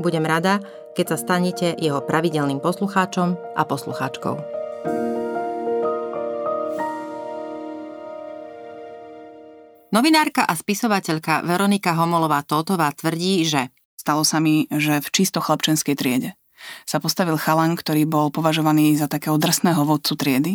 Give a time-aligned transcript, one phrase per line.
[0.00, 0.64] Budem rada,
[0.96, 4.34] keď sa stanete jeho pravidelným poslucháčom a poslucháčkou.
[9.90, 13.68] Novinárka a spisovateľka Veronika Homolová-Tótová tvrdí, že
[14.00, 16.32] Stalo sa mi, že v čisto chlapčenskej triede
[16.88, 20.52] sa postavil chalan, ktorý bol považovaný za takého drsného vodcu triedy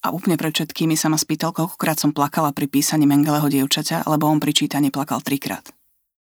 [0.00, 4.32] a úplne pred všetkými sa ma spýtal, koľkokrát som plakala pri písaní Mengeleho dievčaťa, lebo
[4.32, 5.75] on pri čítaní plakal trikrát.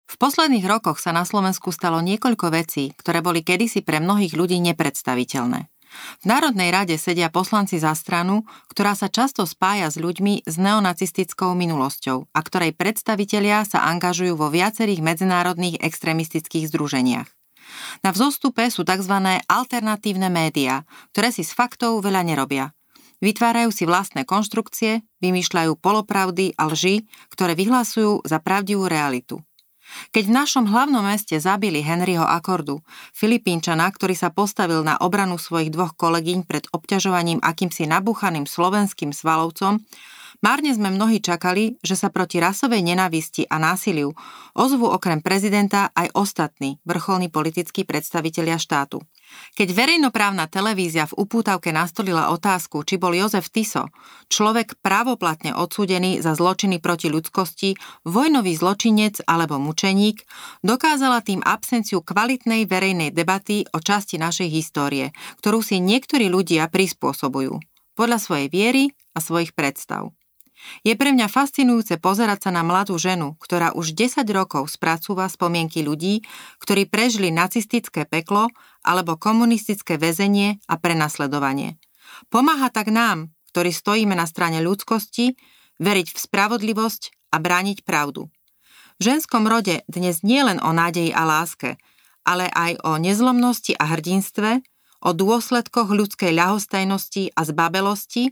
[0.05, 4.61] V posledných rokoch sa na Slovensku stalo niekoľko vecí, ktoré boli kedysi pre mnohých ľudí
[4.61, 5.67] nepredstaviteľné.
[5.95, 11.55] V Národnej rade sedia poslanci za stranu, ktorá sa často spája s ľuďmi s neonacistickou
[11.55, 17.29] minulosťou a ktorej predstavitelia sa angažujú vo viacerých medzinárodných extrémistických združeniach.
[18.03, 19.15] Na vzostupe sú tzv.
[19.47, 22.75] alternatívne médiá, ktoré si s faktov veľa nerobia.
[23.23, 29.41] Vytvárajú si vlastné konštrukcie, vymýšľajú polopravdy a lži, ktoré vyhlasujú za pravdivú realitu.
[30.11, 35.71] Keď v našom hlavnom meste zabili Henryho Akordu, Filipínčana, ktorý sa postavil na obranu svojich
[35.71, 39.83] dvoch kolegyň pred obťažovaním akýmsi nabúchaným slovenským svalovcom,
[40.45, 44.13] márne sme mnohí čakali, že sa proti rasovej nenavisti a násiliu
[44.53, 49.01] ozvu okrem prezidenta aj ostatní vrcholní politickí predstavitelia štátu.
[49.57, 53.89] Keď verejnoprávna televízia v upútavke nastolila otázku, či bol Jozef Tiso,
[54.29, 57.73] človek právoplatne odsúdený za zločiny proti ľudskosti,
[58.05, 60.21] vojnový zločinec alebo mučeník,
[60.61, 65.09] dokázala tým absenciu kvalitnej verejnej debaty o časti našej histórie,
[65.41, 67.57] ktorú si niektorí ľudia prispôsobujú
[67.97, 68.83] podľa svojej viery
[69.15, 70.13] a svojich predstav.
[70.85, 75.85] Je pre mňa fascinujúce pozerať sa na mladú ženu, ktorá už 10 rokov spracúva spomienky
[75.85, 76.25] ľudí,
[76.61, 78.49] ktorí prežili nacistické peklo
[78.85, 81.77] alebo komunistické väzenie a prenasledovanie.
[82.29, 85.33] Pomáha tak nám, ktorí stojíme na strane ľudskosti,
[85.79, 88.31] veriť v spravodlivosť a brániť pravdu.
[88.95, 91.75] V ženskom rode dnes nie len o nádeji a láske,
[92.23, 94.63] ale aj o nezlomnosti a hrdinstve,
[95.05, 98.31] o dôsledkoch ľudskej ľahostajnosti a zbabelosti,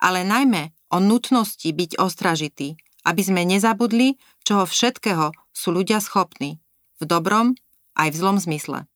[0.00, 4.14] ale najmä o nutnosti byť ostražitý, aby sme nezabudli,
[4.46, 6.62] čoho všetkého sú ľudia schopní,
[7.02, 7.58] v dobrom
[7.98, 8.86] aj v zlom zmysle.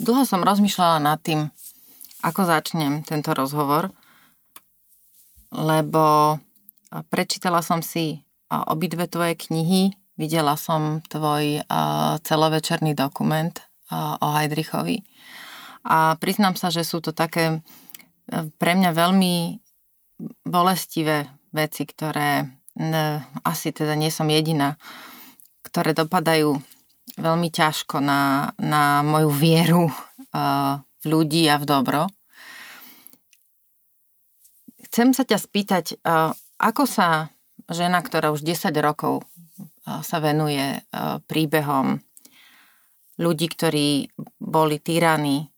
[0.00, 1.52] Dlho som rozmýšľala nad tým,
[2.24, 3.92] ako začnem tento rozhovor,
[5.52, 6.36] lebo
[7.12, 11.60] prečítala som si obidve tvoje knihy, videla som tvoj
[12.24, 13.52] celovečerný dokument
[13.92, 15.04] o Heidrichovi
[15.86, 17.62] a priznám sa, že sú to také
[18.58, 19.62] pre mňa veľmi
[20.44, 22.44] bolestivé veci, ktoré
[22.76, 23.04] ne,
[23.44, 24.76] asi teda nie som jediná,
[25.64, 26.56] ktoré dopadajú
[27.16, 32.00] veľmi ťažko na, na moju vieru uh, v ľudí a v dobro.
[34.90, 37.32] Chcem sa ťa spýtať, uh, ako sa
[37.68, 42.00] žena, ktorá už 10 rokov uh, sa venuje uh, príbehom
[43.16, 45.48] ľudí, ktorí boli tyraní,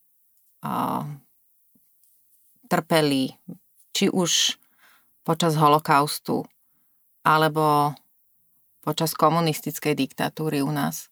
[2.71, 3.35] trpeli,
[3.95, 4.57] či už
[5.23, 6.45] počas holokaustu
[7.21, 7.93] alebo
[8.81, 11.11] počas komunistickej diktatúry u nás.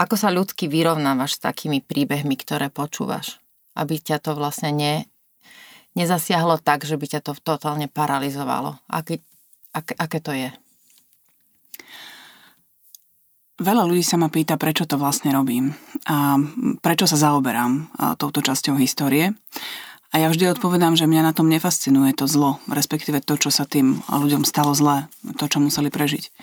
[0.00, 3.42] Ako sa ľudsky vyrovnávaš s takými príbehmi, ktoré počúvaš?
[3.76, 4.94] Aby ťa to vlastne ne,
[5.92, 8.80] nezasiahlo tak, že by ťa to totálne paralizovalo.
[8.88, 9.20] Aké,
[9.76, 10.48] aké, aké to je?
[13.60, 15.76] Veľa ľudí sa ma pýta, prečo to vlastne robím
[16.08, 16.40] a
[16.80, 19.36] prečo sa zaoberám touto časťou histórie.
[20.10, 23.62] A ja vždy odpovedám, že mňa na tom nefascinuje to zlo, respektíve to, čo sa
[23.62, 25.06] tým ľuďom stalo zlé,
[25.38, 26.34] to, čo museli prežiť.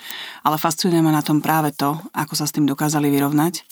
[0.48, 3.68] Ale fascinuje ma na tom práve to, ako sa s tým dokázali vyrovnať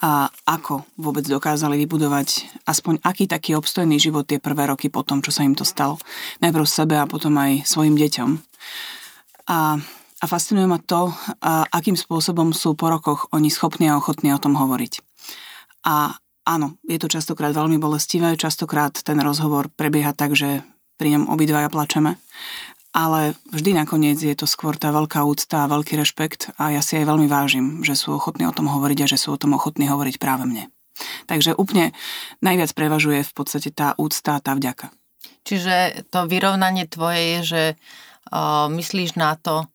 [0.00, 5.20] a ako vôbec dokázali vybudovať aspoň aký taký obstojný život tie prvé roky po tom,
[5.20, 6.00] čo sa im to stalo.
[6.40, 8.30] Najprv sebe a potom aj svojim deťom.
[9.52, 9.76] A,
[10.20, 11.12] a fascinuje ma to,
[11.44, 15.04] a akým spôsobom sú po rokoch oni schopní a ochotní o tom hovoriť.
[15.84, 20.60] A Áno, je to častokrát veľmi bolestivé, častokrát ten rozhovor prebieha tak, že
[21.00, 22.20] pri ňom obidvaja plačeme.
[22.94, 26.94] Ale vždy nakoniec je to skôr tá veľká úcta a veľký rešpekt a ja si
[27.00, 29.90] aj veľmi vážim, že sú ochotní o tom hovoriť a že sú o tom ochotní
[29.90, 30.70] hovoriť práve mne.
[31.26, 31.90] Takže úplne
[32.38, 34.94] najviac prevažuje v podstate tá úcta a tá vďaka.
[35.42, 39.66] Čiže to vyrovnanie tvoje je, že uh, myslíš na to,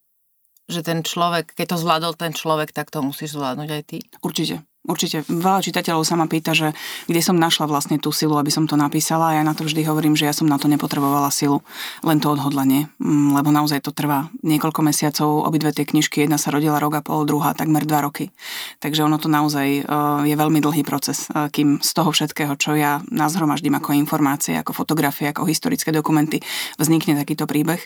[0.70, 3.98] že ten človek, keď to zvládol ten človek, tak to musíš zvládnuť aj ty?
[4.22, 4.69] Určite.
[4.90, 6.74] Určite veľa čitateľov sa ma pýta, že
[7.06, 9.86] kde som našla vlastne tú silu, aby som to napísala a ja na to vždy
[9.86, 11.62] hovorím, že ja som na to nepotrebovala silu,
[12.02, 16.50] len to odhodlanie, mm, lebo naozaj to trvá niekoľko mesiacov, obidve tie knižky, jedna sa
[16.50, 18.34] rodila rok a pol, druhá takmer dva roky.
[18.82, 19.82] Takže ono to naozaj e,
[20.26, 24.74] je veľmi dlhý proces, e, kým z toho všetkého, čo ja nazhromaždím ako informácie, ako
[24.74, 26.42] fotografie, ako historické dokumenty,
[26.82, 27.86] vznikne takýto príbeh.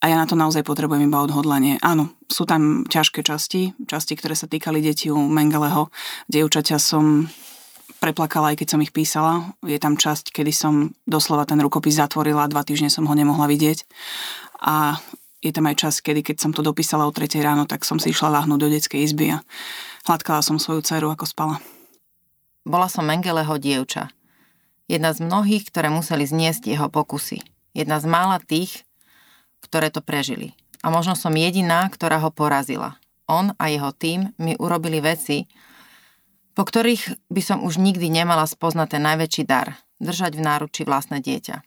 [0.00, 1.76] A ja na to naozaj potrebujem iba odhodlanie.
[1.84, 5.90] Áno, sú tam ťažké časti, časti, ktoré sa týkali detí u Mengeleho.
[6.30, 7.26] Dievčaťa som
[7.98, 9.52] preplakala, aj keď som ich písala.
[9.66, 13.84] Je tam časť, kedy som doslova ten rukopis zatvorila, dva týždne som ho nemohla vidieť.
[14.62, 15.02] A
[15.42, 18.14] je tam aj čas, kedy keď som to dopísala o 3 ráno, tak som si
[18.14, 19.42] išla láhnuť do detskej izby a
[20.06, 21.56] hladkala som svoju dceru, ako spala.
[22.64, 24.12] Bola som Mengeleho dievča.
[24.86, 27.40] Jedna z mnohých, ktoré museli zniesť jeho pokusy.
[27.72, 28.84] Jedna z mála tých,
[29.64, 30.52] ktoré to prežili.
[30.80, 32.96] A možno som jediná, ktorá ho porazila.
[33.28, 35.46] On a jeho tým mi urobili veci,
[36.56, 41.22] po ktorých by som už nikdy nemala spoznať ten najväčší dar, držať v náruči vlastné
[41.22, 41.62] dieťa.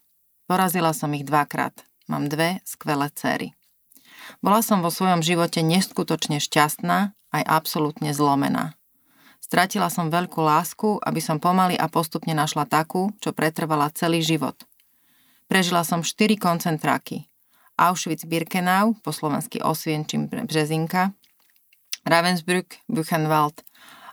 [0.45, 1.73] Porazila som ich dvakrát.
[2.11, 3.55] Mám dve skvelé céry.
[4.43, 8.75] Bola som vo svojom živote neskutočne šťastná, aj absolútne zlomená.
[9.39, 14.55] Stratila som veľkú lásku, aby som pomaly a postupne našla takú, čo pretrvala celý život.
[15.47, 17.27] Prežila som štyri koncentráky,
[17.77, 21.11] Auschwitz-Birkenau, po slovensky Osvienčím Březinka,
[22.05, 23.61] Ravensbrück, Buchenwald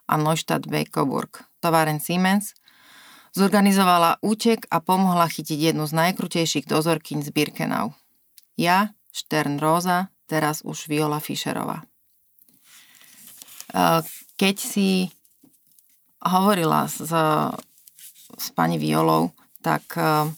[0.09, 1.45] a Neustadt-Bekoburg.
[1.61, 2.55] Továren Siemens
[3.37, 7.95] zorganizovala útek a pomohla chytiť jednu z najkrutejších dozorkyň z Birkenau.
[8.59, 11.83] Ja, Štern Rosa, teraz už Viola Fischerová.
[11.83, 11.87] E,
[14.39, 15.11] keď si
[16.23, 17.03] hovorila s,
[18.39, 19.31] s pani Violou,
[19.63, 20.31] tak e,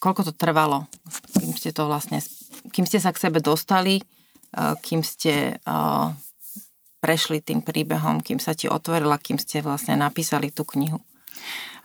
[0.00, 0.88] koľko to trvalo,
[1.36, 2.20] kým ste to vlastne,
[2.72, 4.00] kým ste sa k sebe dostali,
[4.56, 5.60] kým ste
[7.00, 10.98] prešli tým príbehom, kým sa ti otvorila, kým ste vlastne napísali tú knihu?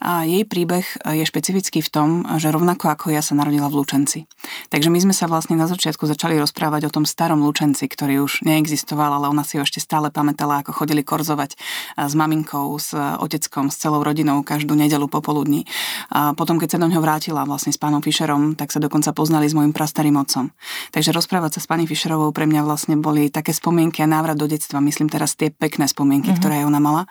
[0.02, 2.10] A jej príbeh je špecifický v tom,
[2.42, 4.26] že rovnako ako ja sa narodila v Lučenci.
[4.74, 8.42] Takže my sme sa vlastne na začiatku začali rozprávať o tom starom Lučenci, ktorý už
[8.42, 11.54] neexistoval, ale ona si ho ešte stále pamätala, ako chodili korzovať
[12.02, 15.70] s maminkou, s oteckom, s celou rodinou každú nedelu popoludní.
[16.10, 19.46] A potom, keď sa do ňoho vrátila vlastne s pánom Fischerom, tak sa dokonca poznali
[19.46, 20.50] s môjim prastarým otcom.
[20.90, 24.50] Takže rozprávať sa s pani Fischerovou pre mňa vlastne boli také spomienky a návrat do
[24.50, 24.82] detstva.
[24.82, 26.42] Myslím teraz tie pekné spomienky, mm-hmm.
[26.42, 27.06] ktoré ona mala.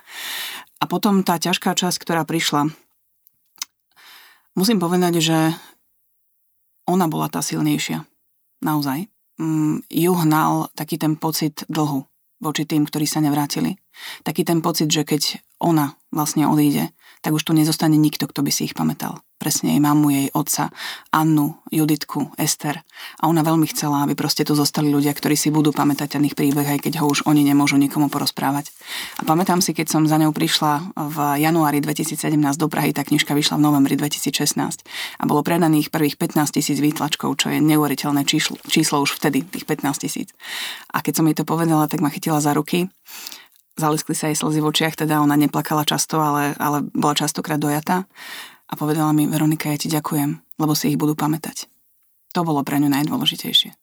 [0.81, 2.73] A potom tá ťažká časť, ktorá prišla.
[4.57, 5.39] Musím povedať, že
[6.89, 8.03] ona bola tá silnejšia.
[8.65, 9.07] Naozaj.
[9.41, 12.05] Mm, ju hnal taký ten pocit dlhu
[12.41, 13.77] voči tým, ktorí sa nevrátili.
[14.25, 18.51] Taký ten pocit, že keď ona vlastne odíde, tak už tu nezostane nikto, kto by
[18.53, 20.69] si ich pamätal presne jej mamu, jej otca,
[21.09, 22.85] Annu, Juditku, Ester.
[23.17, 26.37] A ona veľmi chcela, aby proste tu zostali ľudia, ktorí si budú pamätať ten ich
[26.37, 28.69] príbeh, aj keď ho už oni nemôžu nikomu porozprávať.
[29.17, 33.33] A pamätám si, keď som za ňou prišla v januári 2017 do Prahy, tá knižka
[33.33, 34.61] vyšla v novembri 2016
[35.17, 39.65] a bolo predaných prvých 15 tisíc výtlačkov, čo je neuveriteľné číslo, číslo už vtedy, tých
[39.65, 40.37] 15 tisíc.
[40.93, 42.93] A keď som jej to povedala, tak ma chytila za ruky
[43.81, 48.05] zaliskli sa jej slzy v očiach, teda ona neplakala často, ale, ale bola častokrát dojatá
[48.69, 51.67] a povedala mi, Veronika, ja ti ďakujem, lebo si ich budú pamätať.
[52.37, 53.75] To bolo pre ňu najdôležitejšie.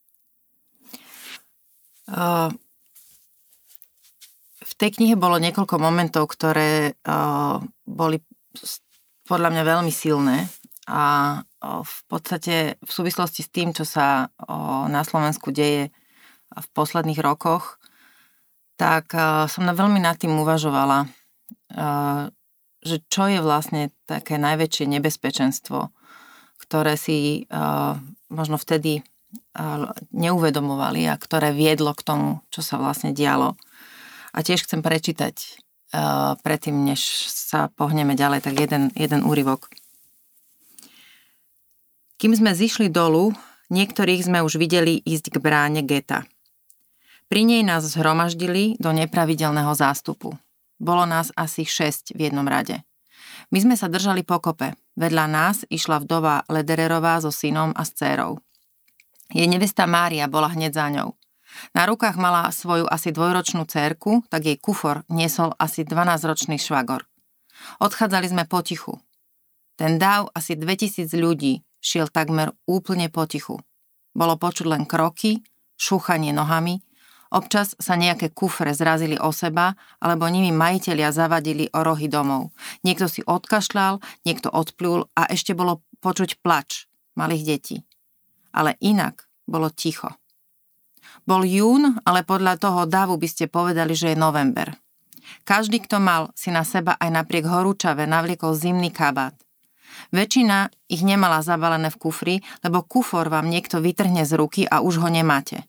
[4.63, 6.95] V tej knihe bolo niekoľko momentov, ktoré
[7.83, 8.23] boli
[9.27, 10.47] podľa mňa veľmi silné
[10.87, 11.35] a
[11.67, 14.31] v podstate v súvislosti s tým, čo sa
[14.87, 15.91] na Slovensku deje
[16.47, 17.75] v posledných rokoch,
[18.77, 19.11] tak
[19.49, 21.09] som na veľmi nad tým uvažovala,
[22.85, 25.89] že čo je vlastne také najväčšie nebezpečenstvo,
[26.61, 27.49] ktoré si
[28.29, 29.01] možno vtedy
[30.13, 33.57] neuvedomovali a ktoré viedlo k tomu, čo sa vlastne dialo.
[34.31, 35.65] A tiež chcem prečítať
[36.45, 39.71] predtým, než sa pohneme ďalej, tak jeden, jeden úryvok.
[42.21, 43.33] Kým sme zišli dolu,
[43.73, 46.27] niektorých sme už videli ísť k bráne geta.
[47.27, 50.39] Pri nej nás zhromaždili do nepravidelného zástupu.
[50.79, 52.87] Bolo nás asi šesť v jednom rade.
[53.51, 54.79] My sme sa držali pokope.
[54.95, 58.39] Vedľa nás išla vdova Ledererová so synom a s dcérou.
[59.27, 61.11] Jej nevesta Mária bola hneď za ňou.
[61.75, 67.07] Na rukách mala svoju asi dvojročnú cérku, tak jej kufor niesol asi 12-ročný švagor.
[67.83, 68.99] Odchádzali sme potichu.
[69.75, 73.59] Ten dáv asi 2000 ľudí šiel takmer úplne potichu.
[74.15, 75.43] Bolo počuť len kroky,
[75.77, 76.81] šúchanie nohami,
[77.33, 82.51] občas sa nejaké kufre zrazili o seba, alebo nimi majiteľia zavadili o rohy domov.
[82.83, 87.77] Niekto si odkašľal, niekto odplul a ešte bolo počuť plač malých detí.
[88.53, 90.13] Ale inak bolo ticho.
[91.27, 94.75] Bol jún, ale podľa toho davu by ste povedali, že je november.
[95.43, 99.35] Každý, kto mal, si na seba aj napriek horúčave navliekol zimný kabát.
[100.13, 105.03] Väčšina ich nemala zabalené v kufri, lebo kufor vám niekto vytrhne z ruky a už
[105.03, 105.67] ho nemáte.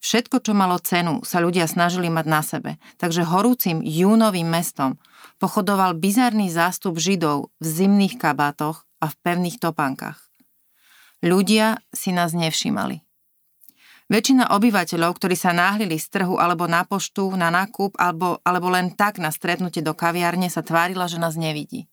[0.00, 5.00] Všetko, čo malo cenu, sa ľudia snažili mať na sebe, takže horúcim júnovým mestom
[5.40, 10.26] pochodoval bizarný zástup židov v zimných kabátoch a v pevných topánkach.
[11.24, 13.00] Ľudia si nás nevšímali.
[14.06, 18.94] Väčšina obyvateľov, ktorí sa náhlili z trhu alebo na poštu, na nákup alebo, alebo len
[18.94, 21.90] tak na stretnutie do kaviárne sa tvárila, že nás nevidí.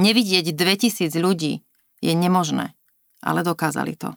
[0.00, 1.60] Nevidieť 2000 ľudí
[2.00, 2.72] je nemožné,
[3.20, 4.16] ale dokázali to.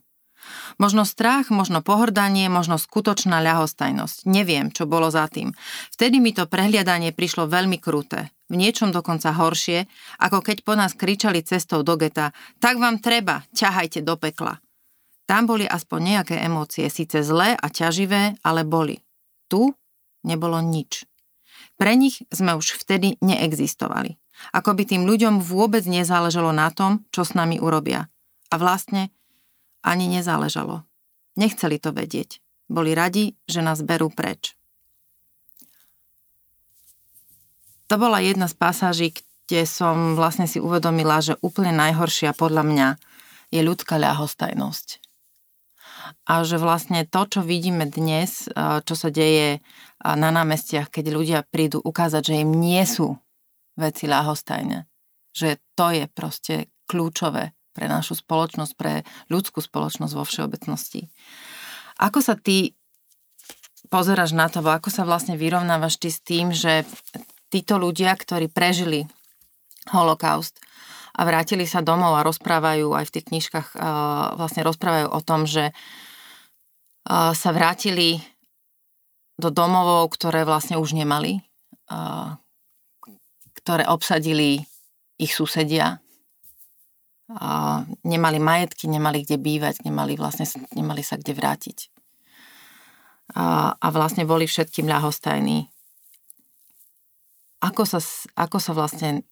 [0.77, 4.25] Možno strach, možno pohrdanie, možno skutočná ľahostajnosť.
[4.27, 5.51] Neviem, čo bolo za tým.
[5.93, 8.31] Vtedy mi to prehliadanie prišlo veľmi kruté.
[8.51, 9.87] V niečom dokonca horšie,
[10.19, 14.59] ako keď po nás kričali cestou do geta tak vám treba, ťahajte do pekla.
[15.23, 18.99] Tam boli aspoň nejaké emócie, síce zlé a ťaživé, ale boli.
[19.47, 19.71] Tu
[20.27, 21.07] nebolo nič.
[21.79, 24.19] Pre nich sme už vtedy neexistovali.
[24.51, 28.09] Ako by tým ľuďom vôbec nezáležalo na tom, čo s nami urobia.
[28.51, 29.15] A vlastne
[29.85, 30.85] ani nezáležalo.
[31.37, 32.41] Nechceli to vedieť.
[32.71, 34.55] Boli radi, že nás berú preč.
[37.91, 39.07] To bola jedna z pasáží,
[39.45, 42.87] kde som vlastne si uvedomila, že úplne najhoršia podľa mňa
[43.51, 45.01] je ľudská ľahostajnosť
[46.27, 49.63] a že vlastne to, čo vidíme dnes, čo sa deje
[50.01, 53.15] na námestiach, keď ľudia prídu ukázať, že im nie sú
[53.77, 54.87] veci ľahostajné,
[55.31, 56.55] že to je proste
[56.87, 61.07] kľúčové pre našu spoločnosť, pre ľudskú spoločnosť vo všeobecnosti.
[62.01, 62.75] Ako sa ty
[63.91, 66.87] pozeráš na to, ako sa vlastne vyrovnávaš ty s tým, že
[67.51, 69.03] títo ľudia, ktorí prežili
[69.91, 70.59] holokaust
[71.11, 73.67] a vrátili sa domov a rozprávajú aj v tých knižkách,
[74.39, 75.75] vlastne rozprávajú o tom, že
[77.11, 78.23] sa vrátili
[79.35, 81.43] do domovov, ktoré vlastne už nemali,
[83.57, 84.63] ktoré obsadili
[85.19, 85.99] ich susedia.
[88.03, 90.43] Nemali majetky, nemali kde bývať, nemali, vlastne,
[90.75, 91.87] nemali sa kde vrátiť.
[93.31, 95.71] A, a vlastne boli všetkým ľahostajní.
[97.63, 98.03] Ako sa,
[98.35, 99.23] ako sa vlastne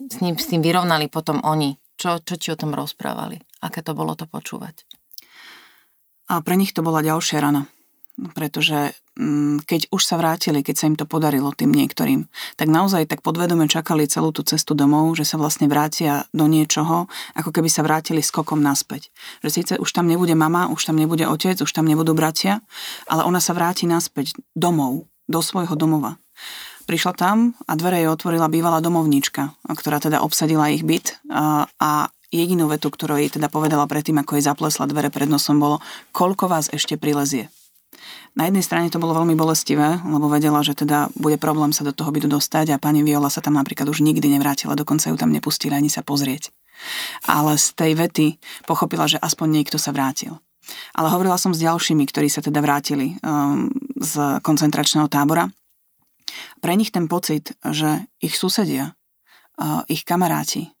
[0.00, 1.76] s, ním, s tým vyrovnali potom oni?
[1.96, 3.40] Čo, čo ti o tom rozprávali?
[3.60, 4.84] Aké to bolo to počúvať?
[6.32, 7.68] A pre nich to bola ďalšia rana.
[8.16, 12.24] Pretože mm, keď už sa vrátili, keď sa im to podarilo tým niektorým,
[12.56, 17.12] tak naozaj tak podvedome čakali celú tú cestu domov, že sa vlastne vrátia do niečoho,
[17.36, 19.12] ako keby sa vrátili skokom naspäť.
[19.44, 22.64] Že síce už tam nebude mama, už tam nebude otec, už tam nebudú bratia,
[23.04, 26.16] ale ona sa vráti naspäť domov, do svojho domova.
[26.86, 31.90] Prišla tam a dvere jej otvorila bývalá domovníčka, ktorá teda obsadila ich byt a, a
[32.30, 35.82] jedinú vetu, ktorú jej teda povedala predtým, ako jej zaplesla dvere pred nosom, bolo,
[36.14, 37.50] koľko vás ešte prilezie.
[38.36, 41.96] Na jednej strane to bolo veľmi bolestivé, lebo vedela, že teda bude problém sa do
[41.96, 45.32] toho bytu dostať a pani Viola sa tam napríklad už nikdy nevrátila, dokonca ju tam
[45.32, 46.52] nepustili ani sa pozrieť.
[47.24, 48.26] Ale z tej vety
[48.68, 50.36] pochopila, že aspoň niekto sa vrátil.
[50.92, 55.48] Ale hovorila som s ďalšími, ktorí sa teda vrátili um, z koncentračného tábora.
[56.60, 58.92] Pre nich ten pocit, že ich susedia,
[59.56, 60.76] uh, ich kamaráti,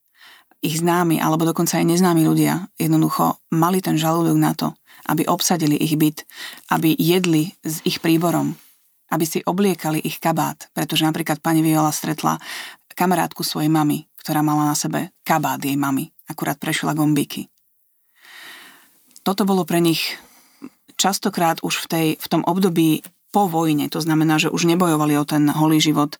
[0.60, 4.74] ich známi alebo dokonca aj neznámi ľudia jednoducho mali ten žalúdok na to,
[5.06, 6.26] aby obsadili ich byt,
[6.70, 8.58] aby jedli s ich príborom,
[9.14, 12.42] aby si obliekali ich kabát, pretože napríklad pani Viola stretla
[12.96, 17.52] kamarátku svojej mamy, ktorá mala na sebe kabát jej mamy, akurát prešla gombíky.
[19.20, 20.16] Toto bolo pre nich
[20.96, 25.28] častokrát už v, tej, v tom období po vojne, to znamená, že už nebojovali o
[25.28, 26.16] ten holý život,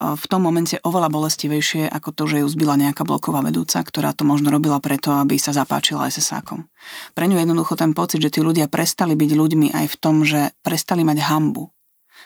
[0.00, 4.24] v tom momente oveľa bolestivejšie ako to, že ju zbyla nejaká bloková vedúca, ktorá to
[4.24, 6.64] možno robila preto, aby sa zapáčila SS-ákom.
[7.12, 10.56] Pre ňu jednoducho ten pocit, že tí ľudia prestali byť ľuďmi aj v tom, že
[10.64, 11.68] prestali mať hambu.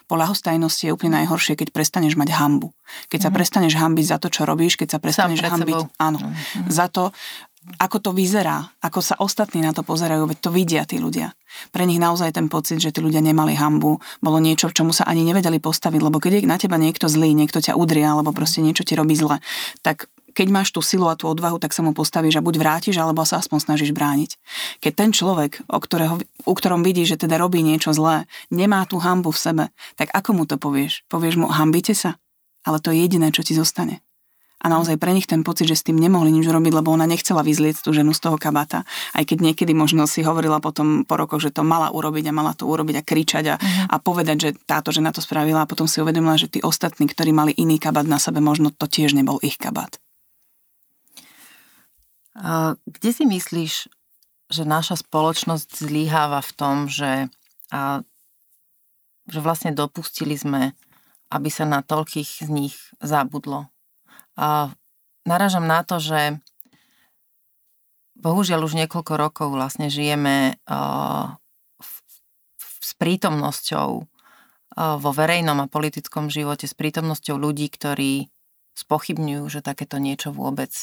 [0.04, 2.73] Po ľahostajnosti je úplne najhoršie, keď prestaneš mať hambu.
[3.08, 3.37] Keď sa mhm.
[3.37, 6.68] prestaneš hambiť za to, čo robíš, keď sa prestaneš hambiť áno, mm.
[6.68, 7.11] za to,
[7.80, 11.32] ako to vyzerá, ako sa ostatní na to pozerajú, veď to vidia tí ľudia.
[11.73, 15.25] Pre nich naozaj ten pocit, že tí ľudia nemali hambu, bolo niečo, čomu sa ani
[15.25, 18.84] nevedeli postaviť, lebo keď je na teba niekto zlý, niekto ťa udria, alebo proste niečo
[18.84, 19.40] ti robí zle,
[19.80, 22.98] tak keď máš tú silu a tú odvahu, tak sa mu postavíš a buď vrátiš,
[22.98, 24.36] alebo sa aspoň snažíš brániť.
[24.82, 28.98] Keď ten človek, o ktorého, u ktorom vidí, že teda robí niečo zlé, nemá tú
[28.98, 29.64] hambu v sebe,
[29.94, 31.06] tak ako mu to povieš?
[31.06, 32.18] Povieš mu, hambite sa?
[32.66, 34.02] Ale to je jediné, čo ti zostane.
[34.64, 37.44] a naozaj pre nich ten pocit, že s tým nemohli nič urobiť, lebo ona nechcela
[37.44, 38.88] vyzlieť tú ženu z toho kabata.
[39.12, 42.56] Aj keď niekedy možno si hovorila potom po rokoch, že to mala urobiť a mala
[42.56, 43.92] to urobiť a kričať a, uh-huh.
[43.92, 47.36] a povedať, že táto žena to spravila a potom si uvedomila, že tí ostatní, ktorí
[47.36, 50.00] mali iný kabát na sebe, možno to tiež nebol ich kabát.
[52.34, 53.74] A kde si myslíš,
[54.50, 57.30] že naša spoločnosť zlyháva v tom, že,
[57.70, 58.02] a,
[59.30, 60.74] že vlastne dopustili sme,
[61.30, 63.70] aby sa na toľkých z nich zabudlo.
[64.34, 64.74] A
[65.22, 66.42] naražam na to, že
[68.18, 71.34] bohužiaľ už niekoľko rokov vlastne žijeme uh,
[71.78, 71.92] v,
[72.58, 73.88] v, s prítomnosťou
[74.74, 78.26] vo verejnom a politickom živote, s prítomnosťou ľudí, ktorí
[78.74, 80.74] spochybňujú, že takéto niečo vôbec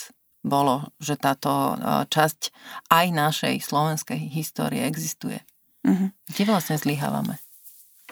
[0.41, 2.53] bolo, že táto uh, časť
[2.89, 5.39] aj našej slovenskej histórie existuje.
[5.87, 6.09] Mm-hmm.
[6.33, 7.41] Kde vlastne zlyhávame?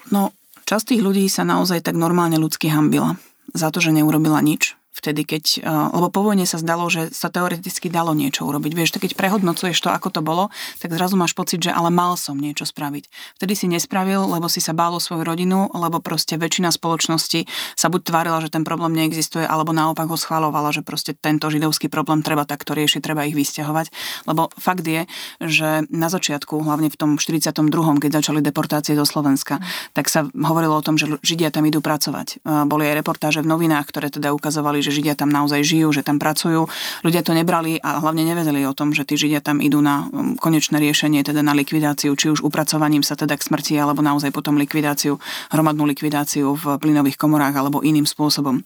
[0.09, 0.33] No,
[0.65, 3.17] časť tých ľudí sa naozaj tak normálne ľudsky hambila
[3.53, 7.31] za to, že neurobila nič vtedy, keď, eh, lebo po vojne sa zdalo, že sa
[7.31, 8.71] teoreticky dalo niečo urobiť.
[8.75, 12.35] Vieš, keď prehodnocuješ to, ako to bolo, tak zrazu máš pocit, že ale mal som
[12.35, 13.07] niečo spraviť.
[13.39, 18.01] Vtedy si nespravil, lebo si sa bálo svoju rodinu, lebo proste väčšina spoločnosti sa buď
[18.03, 22.43] tvárila, že ten problém neexistuje, alebo naopak ho schvalovala, že proste tento židovský problém treba
[22.43, 23.87] takto riešiť, treba ich vysťahovať.
[24.27, 25.05] Lebo fakt je,
[25.39, 29.61] že na začiatku, hlavne v tom 42., keď začali deportácie do Slovenska,
[29.93, 32.43] tak sa hovorilo o tom, že Židia tam idú pracovať.
[32.43, 36.01] Eh, boli aj reportáže v novinách, ktoré teda ukazovali, že Židia tam naozaj žijú, že
[36.01, 36.67] tam pracujú.
[37.05, 40.35] Ľudia to nebrali a hlavne nevedeli o tom, že tí Židia tam idú na um,
[40.39, 44.55] konečné riešenie, teda na likvidáciu, či už upracovaním sa teda k smrti, alebo naozaj potom
[44.57, 45.19] likvidáciu,
[45.51, 48.63] hromadnú likvidáciu v plynových komorách alebo iným spôsobom.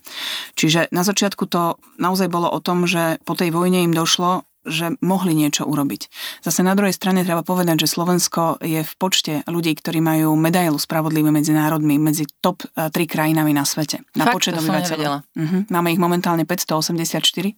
[0.56, 4.96] Čiže na začiatku to naozaj bolo o tom, že po tej vojne im došlo, že
[5.04, 6.02] mohli niečo urobiť.
[6.44, 10.80] Zase na druhej strane treba povedať, že Slovensko je v počte ľudí, ktorí majú medailu
[10.80, 14.02] spravodlivé medzi národmi, medzi top 3 eh, krajinami na svete.
[14.16, 15.14] Na Fakt, počet obyvateľov.
[15.36, 15.62] Uh-huh.
[15.68, 17.54] Máme ich momentálne 584.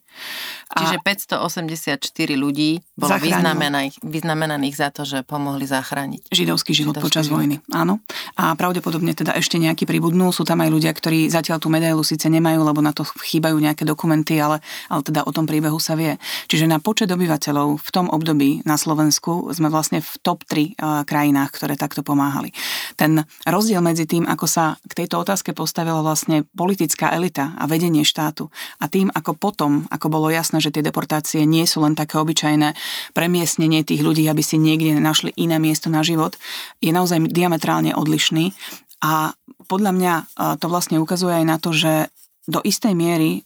[0.75, 6.31] A Čiže 584 ľudí bolo vyznamenaných, vyznamenaných za to, že pomohli zachrániť.
[6.31, 7.43] Židovský život Židovský počas život.
[7.43, 8.01] vojny, áno.
[8.39, 10.33] A pravdepodobne teda ešte nejaký pribudnú.
[10.33, 13.83] Sú tam aj ľudia, ktorí zatiaľ tú medailu síce nemajú, lebo na to chýbajú nejaké
[13.85, 16.17] dokumenty, ale, ale teda o tom príbehu sa vie.
[16.49, 21.03] Čiže na počet obyvateľov v tom období na Slovensku sme vlastne v top 3 eh,
[21.03, 22.55] krajinách, ktoré takto pomáhali.
[22.95, 28.07] Ten rozdiel medzi tým, ako sa k tejto otázke postavila vlastne politická elita a vedenie
[28.07, 28.47] štátu
[28.79, 32.71] a tým, ako potom, ako bolo jasné, že tie deportácie nie sú len také obyčajné
[33.11, 36.39] premiestnenie tých ľudí, aby si niekde našli iné miesto na život,
[36.79, 38.55] je naozaj diametrálne odlišný.
[39.03, 39.35] A
[39.67, 40.25] podľa mňa eh,
[40.63, 42.07] to vlastne ukazuje aj na to, že
[42.47, 43.43] do istej miery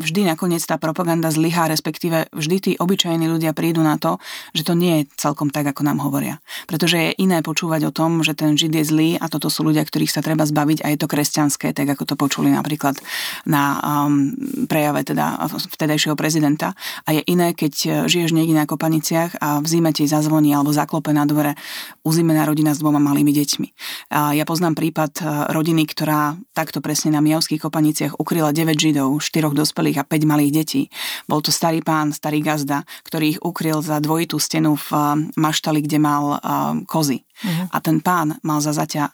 [0.00, 4.16] vždy nakoniec tá propaganda zlyhá, respektíve vždy tí obyčajní ľudia prídu na to,
[4.56, 6.40] že to nie je celkom tak, ako nám hovoria.
[6.64, 9.84] Pretože je iné počúvať o tom, že ten Žid je zlý a toto sú ľudia,
[9.84, 12.96] ktorých sa treba zbaviť a je to kresťanské, tak ako to počuli napríklad
[13.44, 14.32] na um,
[14.64, 16.72] prejave teda vtedajšieho prezidenta.
[17.04, 21.12] A je iné, keď žiješ niekde na Kopaniciach a v zime ti zazvoní alebo zaklope
[21.12, 21.58] na dvore
[22.06, 23.68] uzimená rodina s dvoma malými deťmi.
[24.16, 29.18] A ja poznám prípad uh, rodiny, ktorá takto presne na Mijavských Kopaniciach ukryla 9 Židov,
[29.18, 30.82] 4 dospelých dospelých a 5 malých detí.
[31.26, 35.02] Bol to starý pán, starý gazda, ktorý ich ukryl za dvojitú stenu v eh,
[35.36, 36.40] maštali, kde mal uh,
[36.86, 37.24] kozy.
[37.24, 37.66] Uh-huh.
[37.74, 39.10] A ten pán mal za zaťa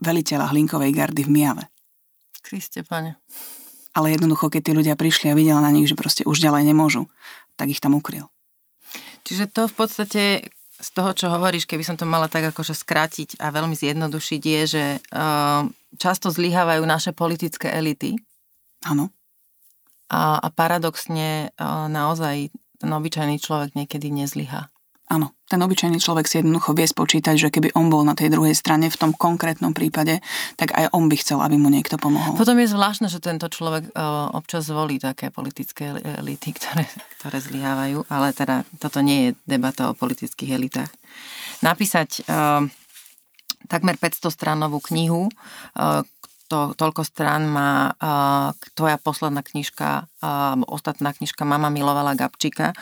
[0.00, 1.64] veliteľa hlinkovej gardy v Mijave.
[2.40, 3.20] Kriste, pane.
[3.92, 7.10] Ale jednoducho, keď tí ľudia prišli a videli na nich, že proste už ďalej nemôžu,
[7.58, 8.30] tak ich tam ukryl.
[9.26, 10.22] Čiže to v podstate
[10.80, 14.62] z toho, čo hovoríš, keby som to mala tak akože skrátiť a veľmi zjednodušiť, je,
[14.64, 15.68] že uh,
[16.00, 18.16] často zlyhávajú naše politické elity.
[18.88, 19.12] Áno.
[20.10, 21.54] A, a paradoxne
[21.88, 24.66] naozaj ten obyčajný človek niekedy nezlyha.
[25.10, 28.54] Áno, ten obyčajný človek si jednoducho vie spočítať, že keby on bol na tej druhej
[28.54, 30.22] strane v tom konkrétnom prípade,
[30.54, 32.38] tak aj on by chcel, aby mu niekto pomohol.
[32.38, 33.90] Potom je zvláštne, že tento človek
[34.30, 36.86] občas volí také politické elity, ktoré,
[37.18, 40.94] ktoré zlyhávajú, ale teda toto nie je debata o politických elitách.
[41.66, 42.70] Napísať uh,
[43.66, 45.26] takmer 500 stranovú knihu,
[46.50, 52.74] to, toľko strán má uh, tvoja posledná knižka, uh, ostatná knižka Mama milovala Gabčika.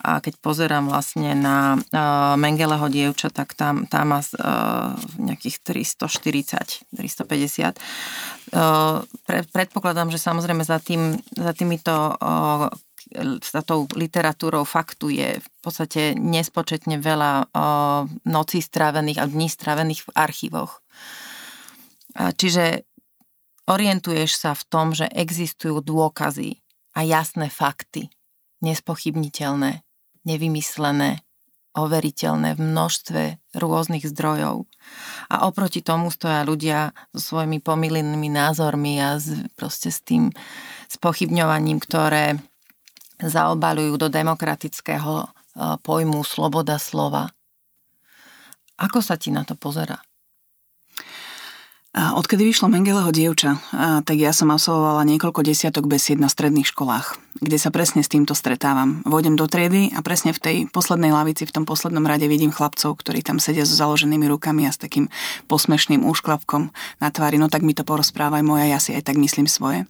[0.00, 6.96] A keď pozerám vlastne na uh, Mengeleho dievča, tak tam, tam má uh, nejakých 340,
[6.96, 7.76] 350.
[8.56, 12.72] Uh, pre, predpokladám, že samozrejme za, tým, za týmito uh,
[13.42, 20.06] za tou literatúrou faktu je v podstate nespočetne veľa uh, nocí strávených a dní strávených
[20.06, 20.78] v archívoch.
[22.10, 22.89] Čiže
[23.70, 26.58] Orientuješ sa v tom, že existujú dôkazy
[26.98, 28.10] a jasné fakty,
[28.66, 29.86] nespochybniteľné,
[30.26, 31.22] nevymyslené,
[31.78, 33.22] overiteľné v množstve
[33.54, 34.66] rôznych zdrojov.
[35.30, 40.34] A oproti tomu stoja ľudia so svojimi pomilenými názormi a s, proste s tým
[40.90, 42.42] spochybňovaním, ktoré
[43.22, 45.30] zaobalujú do demokratického
[45.86, 47.30] pojmu sloboda slova.
[48.82, 50.02] Ako sa ti na to pozera?
[51.90, 53.58] Odkedy vyšlo Mengeleho dievča,
[54.06, 58.30] tak ja som absolvovala niekoľko desiatok besied na stredných školách, kde sa presne s týmto
[58.30, 59.02] stretávam.
[59.02, 62.94] Vôjdem do triedy a presne v tej poslednej lavici, v tom poslednom rade vidím chlapcov,
[62.94, 65.10] ktorí tam sedia so založenými rukami a s takým
[65.50, 66.70] posmešným úšklapkom
[67.02, 67.42] na tvári.
[67.42, 69.82] No tak mi to porozprávaj moja, ja si aj tak myslím svoje.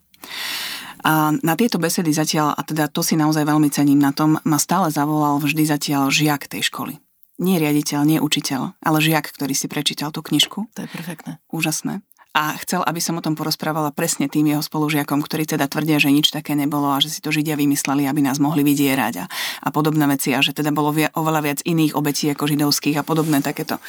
[1.05, 4.57] A na tieto besedy zatiaľ, a teda to si naozaj veľmi cením na tom, ma
[4.57, 6.97] stále zavolal vždy zatiaľ žiak tej školy
[7.41, 10.69] nie riaditeľ, nie učiteľ, ale žiak, ktorý si prečítal tú knižku.
[10.77, 11.41] To je perfektné.
[11.51, 12.05] Úžasné.
[12.31, 16.15] A chcel, aby som o tom porozprávala presne tým jeho spolužiakom, ktorí teda tvrdia, že
[16.15, 19.25] nič také nebolo a že si to Židia vymysleli, aby nás mohli vydierať a,
[19.67, 23.07] a podobné veci a že teda bolo via, oveľa viac iných obetí ako židovských a
[23.07, 23.83] podobné takéto,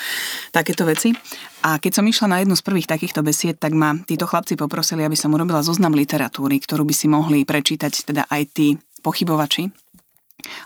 [0.50, 1.14] takéto veci.
[1.62, 5.06] A keď som išla na jednu z prvých takýchto besied, tak ma títo chlapci poprosili,
[5.06, 8.74] aby som urobila zoznam literatúry, ktorú by si mohli prečítať teda aj tí
[9.06, 9.70] pochybovači,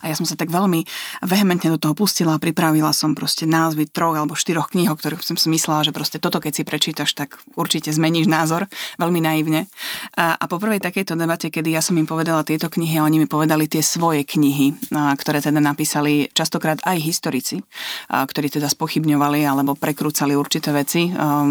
[0.02, 0.88] a ja som sa tak veľmi
[1.26, 5.24] vehementne do toho pustila a pripravila som proste názvy troch alebo štyroch kníh, o ktorých
[5.24, 8.68] som si myslela, že proste toto keď si prečítaš, tak určite zmeníš názor,
[9.00, 9.68] veľmi naivne.
[10.16, 13.24] A, a po prvej takejto debate, kedy ja som im povedala tieto knihy a oni
[13.24, 17.62] mi povedali tie svoje knihy, a, ktoré teda napísali častokrát aj historici,
[18.10, 21.10] a, ktorí teda spochybňovali alebo prekrúcali určité veci.
[21.12, 21.44] A,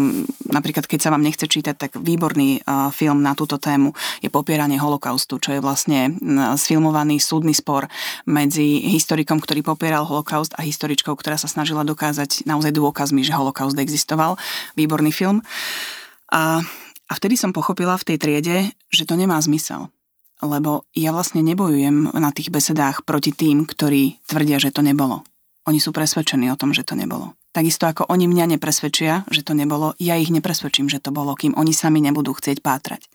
[0.49, 4.75] napríklad, keď sa vám nechce čítať, tak výborný a, film na túto tému je Popieranie
[4.75, 6.15] holokaustu, čo je vlastne
[6.59, 7.87] sfilmovaný súdny spor
[8.23, 13.75] medzi historikom, ktorý popieral holokaust a historičkou, ktorá sa snažila dokázať naozaj dôkazmi, že holokaust
[13.75, 14.39] existoval.
[14.79, 15.43] Výborný film.
[16.31, 16.63] A,
[17.05, 18.57] a vtedy som pochopila v tej triede,
[18.89, 19.91] že to nemá zmysel.
[20.39, 25.23] Lebo ja vlastne nebojujem na tých besedách proti tým, ktorí tvrdia, že to nebolo.
[25.65, 27.33] Oni sú presvedčení o tom, že to nebolo.
[27.49, 31.57] Takisto ako oni mňa nepresvedčia, že to nebolo, ja ich nepresvedčím, že to bolo, kým
[31.57, 33.07] oni sami nebudú chcieť pátrať.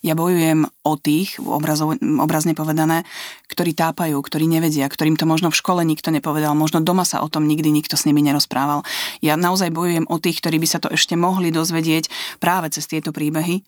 [0.00, 3.04] Ja bojujem o tých, obrazov, obrazne povedané,
[3.52, 7.28] ktorí tápajú, ktorí nevedia, ktorým to možno v škole nikto nepovedal, možno doma sa o
[7.28, 8.86] tom nikdy nikto s nimi nerozprával.
[9.20, 12.08] Ja naozaj bojujem o tých, ktorí by sa to ešte mohli dozvedieť
[12.40, 13.66] práve cez tieto príbehy.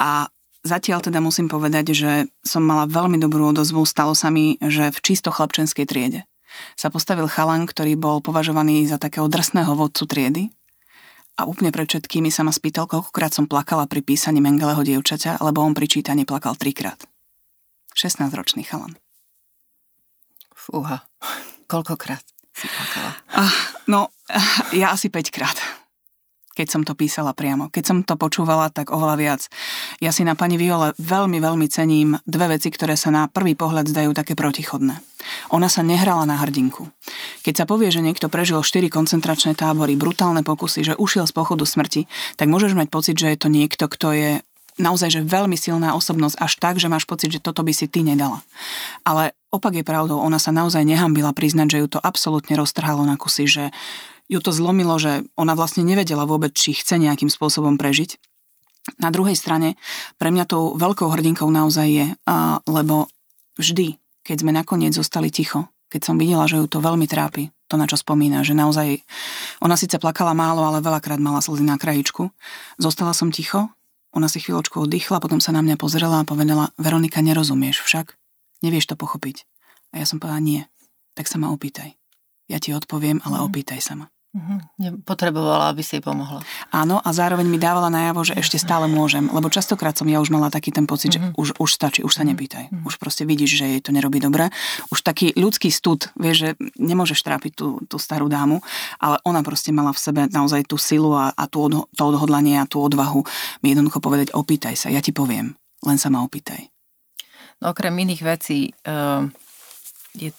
[0.00, 0.32] A
[0.64, 3.84] Zatiaľ teda musím povedať, že som mala veľmi dobrú odozvu.
[3.84, 6.24] Stalo sa mi, že v čisto chlapčenskej triede
[6.74, 10.44] sa postavil chalan, ktorý bol považovaný za takého drsného vodcu triedy.
[11.34, 15.66] A úplne pred všetkými sa ma spýtal, koľkokrát som plakala pri písaní Mengeleho dievčaťa, lebo
[15.66, 17.02] on pri čítaní plakal trikrát.
[17.98, 18.94] 16-ročný chalan.
[20.54, 21.02] Fúha,
[21.66, 22.22] koľkokrát
[22.54, 23.12] si plakala?
[23.34, 23.54] Ah,
[23.90, 24.14] no,
[24.70, 25.83] ja asi 5 krát
[26.54, 27.68] keď som to písala priamo.
[27.68, 29.42] Keď som to počúvala, tak oveľa viac.
[29.98, 33.90] Ja si na pani Viole veľmi, veľmi cením dve veci, ktoré sa na prvý pohľad
[33.90, 35.02] zdajú také protichodné.
[35.50, 36.88] Ona sa nehrala na hrdinku.
[37.42, 41.64] Keď sa povie, že niekto prežil 4 koncentračné tábory, brutálne pokusy, že ušiel z pochodu
[41.66, 42.06] smrti,
[42.38, 44.30] tak môžeš mať pocit, že je to niekto, kto je
[44.78, 48.02] naozaj že veľmi silná osobnosť až tak, že máš pocit, že toto by si ty
[48.02, 48.42] nedala.
[49.06, 53.14] Ale opak je pravdou, ona sa naozaj nehambila priznať, že ju to absolútne roztrhalo na
[53.14, 53.64] kusy, že
[54.28, 58.16] ju to zlomilo, že ona vlastne nevedela vôbec, či chce nejakým spôsobom prežiť.
[59.00, 59.80] Na druhej strane,
[60.20, 63.08] pre mňa tou veľkou hrdinkou naozaj je, a, lebo
[63.56, 67.80] vždy, keď sme nakoniec zostali ticho, keď som videla, že ju to veľmi trápi, to
[67.80, 69.00] na čo spomína, že naozaj
[69.64, 72.28] ona síce plakala málo, ale veľakrát mala slzy na krajičku.
[72.76, 73.72] Zostala som ticho,
[74.14, 78.14] ona si chvíľočku oddychla, potom sa na mňa pozrela a povedala, Veronika, nerozumieš však?
[78.62, 79.42] Nevieš to pochopiť.
[79.90, 80.62] A ja som povedala, nie.
[81.18, 81.98] Tak sa ma opýtaj.
[82.46, 83.44] Ja ti odpoviem, ale mhm.
[83.48, 84.13] opýtaj sa ma.
[84.34, 85.06] Mhm.
[85.06, 86.42] Potrebovala, aby si jej pomohla.
[86.74, 90.34] Áno, a zároveň mi dávala najavo, že ešte stále môžem, lebo častokrát som ja už
[90.34, 91.38] mala taký ten pocit, mm-hmm.
[91.38, 91.38] že mhm.
[91.38, 92.28] už, už stačí, už sa mhm.
[92.34, 92.64] nepýtaj.
[92.66, 92.86] Mm-hmm.
[92.90, 94.50] Už proste vidíš, že jej to nerobí dobre.
[94.90, 98.58] Už taký ľudský stud, vieš, že nemôžeš trápiť tú, tú starú dámu,
[98.98, 102.58] ale ona proste mala v sebe naozaj tú silu a, a tú od, to odhodlanie
[102.58, 103.22] a tú odvahu
[103.62, 105.54] mi jednoducho povedať, opýtaj sa, ja ti poviem,
[105.86, 106.74] len sa ma opýtaj.
[107.62, 109.30] No, okrem iných vecí, uh,
[110.18, 110.34] je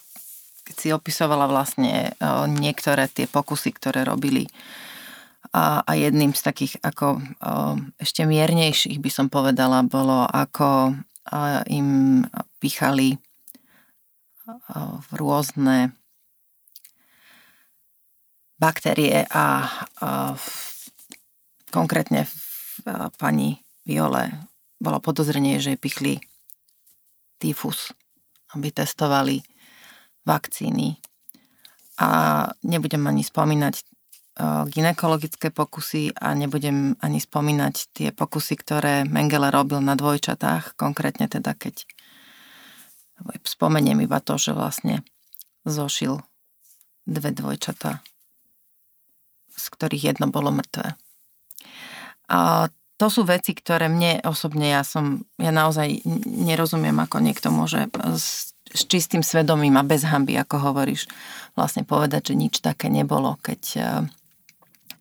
[0.66, 2.10] keď si opisovala vlastne
[2.50, 4.50] niektoré tie pokusy, ktoré robili.
[5.54, 7.22] A, a jedným z takých ako
[8.02, 10.98] ešte miernejších by som povedala, bolo ako
[11.70, 12.22] im
[12.58, 13.14] pichali
[14.76, 15.94] v rôzne
[18.58, 19.46] baktérie a,
[20.02, 20.34] a
[21.70, 22.34] konkrétne v
[23.18, 24.50] pani Viole
[24.82, 26.18] bolo podozrenie, že pichli
[27.38, 27.92] tyfus,
[28.54, 29.40] aby testovali
[30.26, 30.98] vakcíny.
[31.96, 32.08] A
[32.60, 33.82] nebudem ani spomínať e,
[34.68, 41.56] ginekologické pokusy a nebudem ani spomínať tie pokusy, ktoré Mengele robil na dvojčatách, konkrétne teda
[41.56, 41.88] keď
[43.46, 45.00] spomeniem iba to, že vlastne
[45.64, 46.20] zošil
[47.08, 48.04] dve dvojčata,
[49.56, 50.98] z ktorých jedno bolo mŕtve.
[52.28, 57.86] A to sú veci, ktoré mne osobne, ja som, ja naozaj nerozumiem, ako niekto môže
[58.16, 61.08] s čistým svedomím a bez hamby, ako hovoríš,
[61.56, 63.80] vlastne povedať, že nič také nebolo, keď e,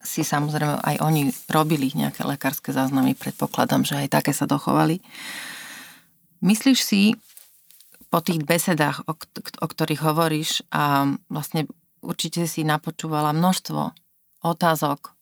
[0.05, 5.03] si samozrejme aj oni robili nejaké lekárske záznamy, predpokladám, že aj také sa dochovali.
[6.39, 7.01] Myslíš si
[8.07, 9.13] po tých besedách, o,
[9.59, 11.67] o ktorých hovoríš a vlastne
[12.05, 13.91] určite si napočúvala množstvo
[14.45, 15.17] otázok,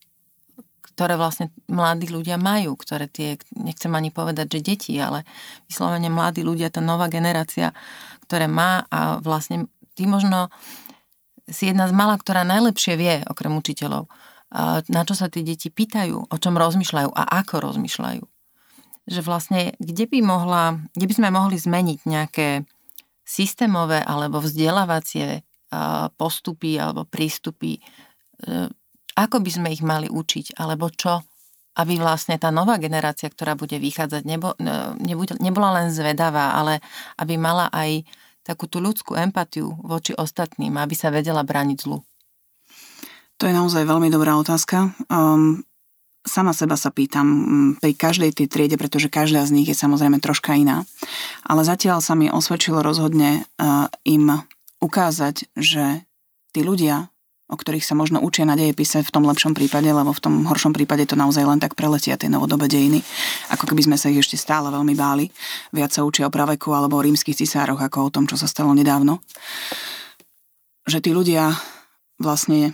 [0.93, 5.25] ktoré vlastne mladí ľudia majú, ktoré tie, nechcem ani povedať, že deti, ale
[5.65, 7.73] vyslovene mladí ľudia, tá nová generácia,
[8.23, 10.47] ktoré má a vlastne ty možno
[11.45, 14.07] si jedna z mala, ktorá najlepšie vie, okrem učiteľov,
[14.87, 18.23] na čo sa tie deti pýtajú, o čom rozmýšľajú a ako rozmýšľajú.
[19.03, 22.63] Že vlastne, kde by, mohla, kde by sme mohli zmeniť nejaké
[23.27, 25.43] systémové alebo vzdelávacie
[26.15, 27.81] postupy alebo prístupy e,
[29.13, 31.21] ako by sme ich mali učiť, alebo čo,
[31.73, 34.67] aby vlastne tá nová generácia, ktorá bude vychádzať, nebo, e,
[35.01, 36.79] nebude, nebola len zvedavá, ale
[37.17, 38.05] aby mala aj
[38.43, 42.03] takú tú ľudskú empatiu voči ostatným, aby sa vedela brániť zlu.
[43.41, 44.93] To je naozaj veľmi dobrá otázka.
[45.09, 45.63] Um,
[46.23, 47.27] sama seba sa pýtam
[47.79, 50.87] pri každej tej triede, pretože každá z nich je samozrejme troška iná.
[51.43, 54.43] Ale zatiaľ sa mi osvedčilo rozhodne uh, im
[54.83, 56.03] ukázať, že
[56.51, 57.12] tí ľudia,
[57.53, 60.73] o ktorých sa možno učia na dejepise v tom lepšom prípade, lebo v tom horšom
[60.73, 63.05] prípade to naozaj len tak preletia tie novodobé dejiny,
[63.53, 65.29] ako keby sme sa ich ešte stále veľmi báli.
[65.69, 68.73] Viac sa učia o praveku alebo o rímskych cisároch ako o tom, čo sa stalo
[68.73, 69.21] nedávno.
[70.89, 71.53] Že tí ľudia
[72.17, 72.73] vlastne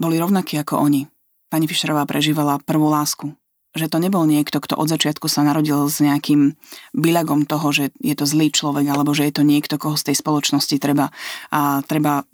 [0.00, 1.04] boli rovnakí ako oni.
[1.52, 3.32] Pani Fischerová prežívala prvú lásku.
[3.76, 6.56] Že to nebol niekto, kto od začiatku sa narodil s nejakým
[6.96, 10.16] bilagom toho, že je to zlý človek, alebo že je to niekto, koho z tej
[10.16, 11.12] spoločnosti treba,
[11.52, 12.24] a treba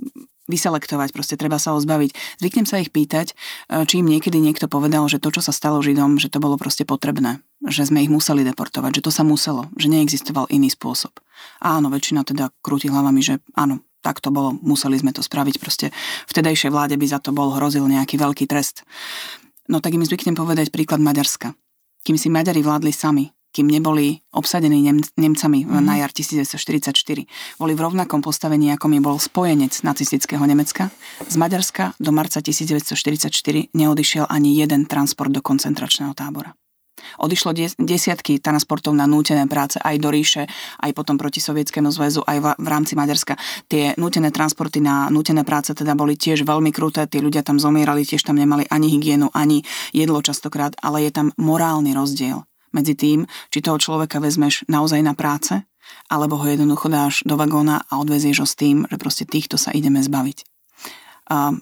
[0.52, 2.12] vyselektovať, proste treba sa ho zbaviť.
[2.44, 5.80] Zvyknem sa ich pýtať, e, či im niekedy niekto povedal, že to, čo sa stalo
[5.80, 9.72] Židom, že to bolo proste potrebné, že sme ich museli deportovať, že to sa muselo,
[9.80, 11.16] že neexistoval iný spôsob.
[11.64, 15.94] Áno, väčšina teda krúti hlavami, že áno, tak to bolo, museli sme to spraviť, proste
[16.28, 18.84] v tedejšej vláde by za to bol hrozil nejaký veľký trest.
[19.70, 21.54] No tak im zvyknem povedať príklad Maďarska.
[22.02, 25.84] Kým si Maďari vládli sami, kým neboli obsadení Nem- Nemcami mm.
[25.84, 27.60] na jar 1944.
[27.60, 30.88] Boli v rovnakom postavení, ako mi bol spojenec nacistického Nemecka.
[31.28, 33.28] Z Maďarska do marca 1944
[33.76, 36.56] neodišiel ani jeden transport do koncentračného tábora.
[37.18, 40.46] Odišlo desiatky transportov na nútené práce aj do ríše,
[40.80, 43.36] aj potom proti Sovietskému zväzu, aj v rámci Maďarska.
[43.66, 48.06] Tie nútené transporty na nútené práce teda boli tiež veľmi kruté, tí ľudia tam zomierali,
[48.06, 53.28] tiež tam nemali ani hygienu, ani jedlo častokrát, ale je tam morálny rozdiel medzi tým,
[53.52, 55.64] či toho človeka vezmeš naozaj na práce,
[56.08, 59.72] alebo ho jednoducho dáš do vagóna a odvezieš ho s tým, že proste týchto sa
[59.76, 60.38] ideme zbaviť.
[61.32, 61.52] A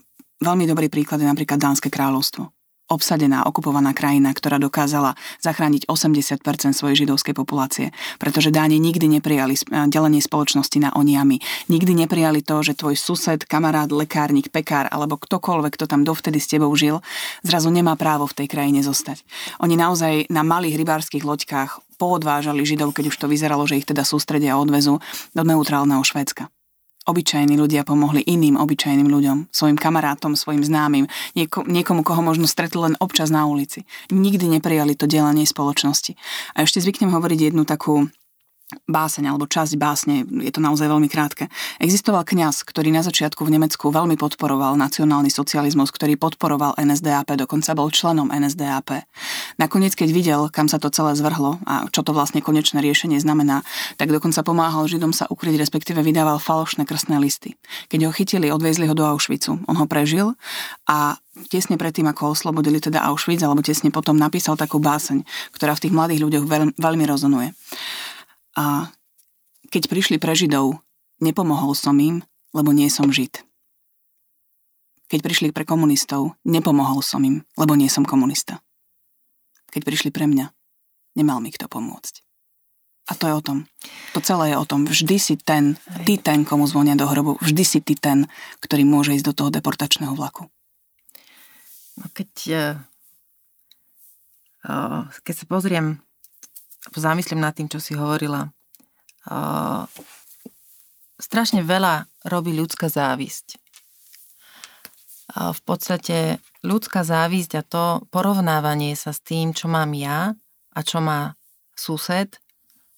[0.40, 2.60] veľmi dobrý príklad je napríklad Dánske kráľovstvo
[2.90, 6.42] obsadená, okupovaná krajina, ktorá dokázala zachrániť 80%
[6.74, 9.55] svojej židovskej populácie, pretože Dáni nikdy neprijali
[9.88, 11.38] delenie spoločnosti na oniami.
[11.70, 16.50] Nikdy neprijali to, že tvoj sused, kamarát, lekárnik, pekár alebo ktokoľvek, kto tam dovtedy s
[16.50, 16.98] tebou žil,
[17.46, 19.22] zrazu nemá právo v tej krajine zostať.
[19.62, 24.03] Oni naozaj na malých rybárskych loďkách poodvážali Židov, keď už to vyzeralo, že ich teda
[24.03, 24.98] sústredia a odvezú
[25.37, 26.50] do neutrálneho Švédska
[27.09, 32.93] obyčajní ľudia pomohli iným obyčajným ľuďom, svojim kamarátom, svojim známym, nieko, niekomu, koho možno stretli
[32.93, 33.89] len občas na ulici.
[34.13, 36.15] Nikdy neprijali to delanie spoločnosti.
[36.55, 38.13] A ešte zvyknem hovoriť jednu takú
[38.87, 41.51] báseň alebo časť básne, je to naozaj veľmi krátke.
[41.83, 47.75] Existoval kňaz, ktorý na začiatku v Nemecku veľmi podporoval nacionálny socializmus, ktorý podporoval NSDAP, dokonca
[47.75, 49.07] bol členom NSDAP.
[49.59, 53.67] Nakoniec, keď videl, kam sa to celé zvrhlo a čo to vlastne konečné riešenie znamená,
[53.99, 57.59] tak dokonca pomáhal Židom sa ukryť, respektíve vydával falošné krstné listy.
[57.91, 59.67] Keď ho chytili, odviezli ho do Auschwitzu.
[59.67, 60.35] On ho prežil
[60.87, 65.83] a tesne predtým, ako oslobodili teda Auschwitz, alebo tesne potom napísal takú báseň, ktorá v
[65.87, 66.45] tých mladých ľuďoch
[66.77, 67.55] veľmi, rozonuje.
[68.59, 68.91] A
[69.71, 70.83] keď prišli pre Židov,
[71.23, 73.47] nepomohol som im, lebo nie som Žid.
[75.11, 78.63] Keď prišli pre komunistov, nepomohol som im, lebo nie som komunista.
[79.75, 80.51] Keď prišli pre mňa,
[81.19, 82.23] nemal mi kto pomôcť.
[83.11, 83.67] A to je o tom.
[84.15, 84.87] To celé je o tom.
[84.87, 85.75] Vždy si ten,
[86.07, 87.43] ty ten, komu zvonia do hrobu.
[87.43, 88.31] Vždy si ty ten,
[88.63, 90.47] ktorý môže ísť do toho deportačného vlaku.
[91.99, 92.31] No keď,
[94.63, 95.99] uh, keď sa pozriem
[96.97, 98.49] zamyslím nad tým, čo si hovorila.
[99.29, 99.85] Uh,
[101.21, 103.61] strašne veľa robí ľudská závisť.
[105.37, 110.33] Uh, v podstate ľudská závisť a to porovnávanie sa s tým, čo mám ja
[110.73, 111.37] a čo má
[111.77, 112.40] sused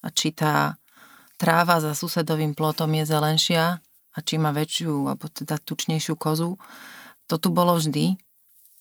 [0.03, 0.79] a či tá
[1.39, 6.55] tráva za susedovým plotom je zelenšia a či má väčšiu alebo teda tučnejšiu kozu.
[7.27, 8.19] To tu bolo vždy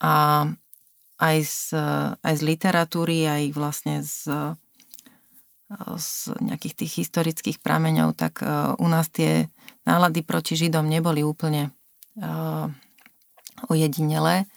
[0.01, 0.45] a
[1.21, 1.77] aj z,
[2.25, 4.25] aj z literatúry, aj vlastne z
[5.79, 8.43] z nejakých tých historických prameňov, tak
[8.75, 9.47] u nás tie
[9.87, 11.71] nálady proti Židom neboli úplne
[13.71, 14.51] ojedinelé.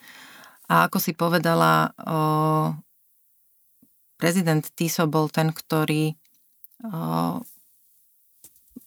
[0.67, 1.95] A ako si povedala,
[4.19, 6.19] prezident Tiso bol ten, ktorý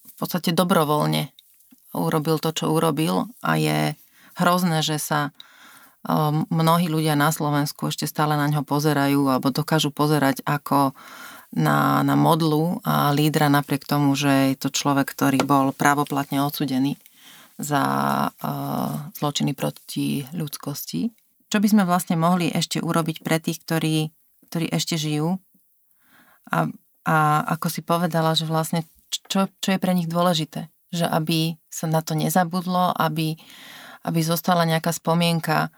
[0.05, 1.33] v podstate dobrovoľne
[1.97, 3.97] urobil to, čo urobil a je
[4.37, 5.33] hrozné, že sa
[6.53, 10.93] mnohí ľudia na Slovensku ešte stále na ňo pozerajú alebo dokážu pozerať ako
[11.53, 17.01] na, na modlu a lídra napriek tomu, že je to človek, ktorý bol právoplatne odsudený
[17.59, 17.83] za
[18.31, 21.11] uh, zločiny proti ľudskosti.
[21.49, 24.13] Čo by sme vlastne mohli ešte urobiť pre tých, ktorí,
[24.53, 25.41] ktorí ešte žijú?
[26.53, 26.69] A,
[27.09, 27.17] a
[27.57, 30.69] ako si povedala, že vlastne čo, čo je pre nich dôležité?
[30.93, 31.39] Že aby
[31.73, 33.41] sa na to nezabudlo, aby,
[34.05, 35.73] aby zostala nejaká spomienka,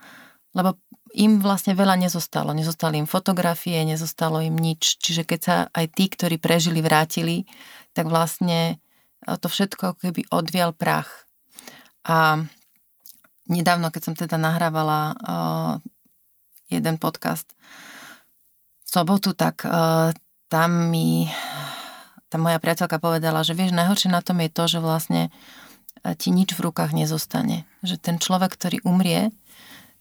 [0.51, 0.75] lebo
[1.15, 2.55] im vlastne veľa nezostalo.
[2.55, 4.99] Nezostali im fotografie, nezostalo im nič.
[5.03, 7.47] Čiže keď sa aj tí, ktorí prežili, vrátili,
[7.93, 8.79] tak vlastne
[9.27, 11.29] to všetko keby odvial prach.
[12.07, 12.41] A
[13.51, 15.73] nedávno, keď som teda nahrávala uh,
[16.71, 17.51] jeden podcast
[18.87, 20.15] v sobotu, tak uh,
[20.49, 21.29] tam mi
[22.31, 25.35] tá moja priateľka povedala, že vieš, najhoršie na tom je to, že vlastne
[26.17, 27.67] ti nič v rukách nezostane.
[27.83, 29.35] Že ten človek, ktorý umrie,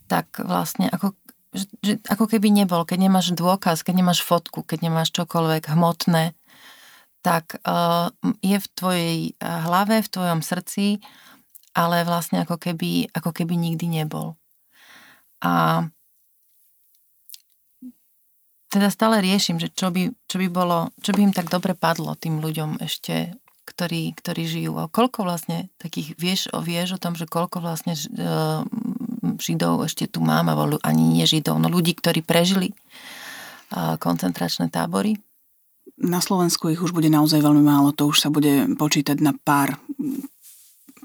[0.10, 1.14] tak vlastne ako,
[1.54, 6.34] že, že ako keby nebol, keď nemáš dôkaz, keď nemáš fotku, keď nemáš čokoľvek hmotné,
[7.22, 8.10] tak uh,
[8.42, 11.04] je v tvojej hlave, v tvojom srdci
[11.74, 14.36] ale vlastne ako keby, ako keby nikdy nebol.
[15.40, 15.86] A
[18.70, 22.14] teda stále riešim, že čo by, čo by bolo, čo by im tak dobre padlo
[22.14, 23.34] tým ľuďom ešte,
[23.66, 24.78] ktorí, ktorí žijú.
[24.78, 28.02] A koľko vlastne takých, vieš, vieš o tom, že koľko vlastne e,
[29.20, 32.72] Židov ešte tu mám, alebo ani nie Židov, no ľudí, ktorí prežili
[33.76, 35.20] koncentračné tábory?
[36.00, 39.76] Na Slovensku ich už bude naozaj veľmi málo, to už sa bude počítať na pár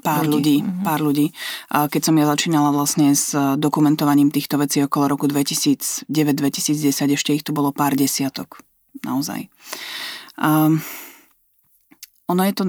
[0.05, 0.29] pár ľudí.
[0.29, 0.85] ľudí mm-hmm.
[0.85, 1.27] Pár ľudí.
[1.73, 6.05] A keď som ja začínala vlastne s dokumentovaním týchto vecí okolo roku 2009-2010,
[7.17, 8.61] ešte ich tu bolo pár desiatok.
[9.01, 9.49] Naozaj.
[10.37, 10.69] A
[12.29, 12.63] ono je to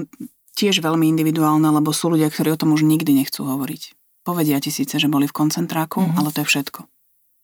[0.57, 3.96] tiež veľmi individuálne, lebo sú ľudia, ktorí o tom už nikdy nechcú hovoriť.
[4.27, 6.19] Povedia ti síce, že boli v koncentráku, mm-hmm.
[6.19, 6.83] ale to je všetko.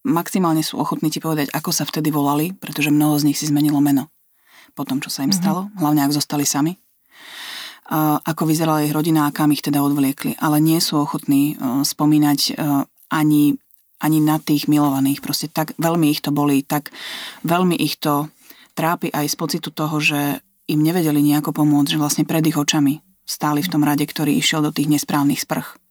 [0.04, 3.80] Maximálne sú ochotní ti povedať, ako sa vtedy volali, pretože mnoho z nich si zmenilo
[3.80, 4.12] meno
[4.76, 5.39] po tom, čo sa im mm-hmm.
[5.39, 6.76] stalo, hlavne ak zostali sami
[8.24, 10.39] ako vyzerala ich rodina a kam ich teda odvliekli.
[10.39, 12.52] Ale nie sú ochotní e, spomínať e,
[13.12, 13.60] ani,
[14.00, 15.19] ani na tých milovaných.
[15.19, 16.96] Proste tak veľmi ich to boli, tak
[17.43, 18.32] veľmi ich to
[18.74, 20.39] trápi aj z pocitu toho, že
[20.72, 24.63] im nevedeli nejako pomôcť, že vlastne pred ich očami stáli v tom rade, ktorý išiel
[24.63, 25.83] do tých nesprávnych sprch.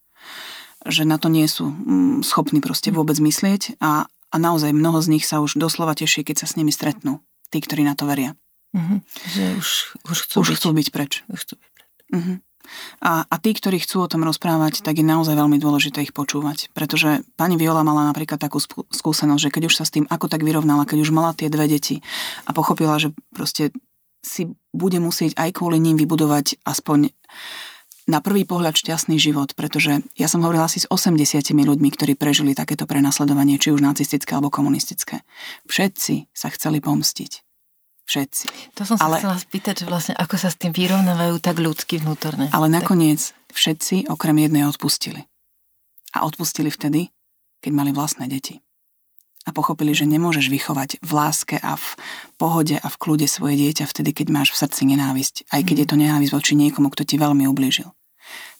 [0.82, 5.18] Že na to nie sú mm, schopní proste vôbec myslieť a, a naozaj mnoho z
[5.18, 7.22] nich sa už doslova teší, keď sa s nimi stretnú.
[7.52, 8.32] Tí, ktorí na to veria.
[8.72, 8.98] Mm-hmm.
[9.36, 9.68] Že už,
[10.08, 10.56] už, chcú, už byť.
[10.56, 11.12] chcú byť preč.
[11.28, 11.72] Už chcú byť
[12.12, 12.36] Uh-huh.
[13.02, 16.70] A, a tí, ktorí chcú o tom rozprávať, tak je naozaj veľmi dôležité ich počúvať.
[16.76, 20.46] Pretože pani Viola mala napríklad takú skúsenosť, že keď už sa s tým ako tak
[20.46, 22.04] vyrovnala, keď už mala tie dve deti
[22.46, 23.74] a pochopila, že proste
[24.22, 27.10] si bude musieť aj kvôli ním vybudovať aspoň
[28.10, 32.52] na prvý pohľad šťastný život, pretože ja som hovorila asi s 80 ľuďmi, ktorí prežili
[32.52, 35.22] takéto prenasledovanie, či už nacistické alebo komunistické.
[35.70, 37.52] Všetci sa chceli pomstiť
[38.12, 38.44] všetci.
[38.76, 42.02] To som sa ale, chcela spýtať, že vlastne ako sa s tým vyrovnávajú tak ľudsky
[42.02, 42.52] vnútorne.
[42.52, 45.24] Ale nakoniec všetci okrem jednej odpustili.
[46.12, 47.08] A odpustili vtedy,
[47.64, 48.60] keď mali vlastné deti.
[49.42, 51.86] A pochopili, že nemôžeš vychovať v láske a v
[52.38, 55.50] pohode a v kľude svoje dieťa vtedy, keď máš v srdci nenávisť.
[55.50, 57.90] Aj keď je to nenávisť voči niekomu, kto ti veľmi ublížil.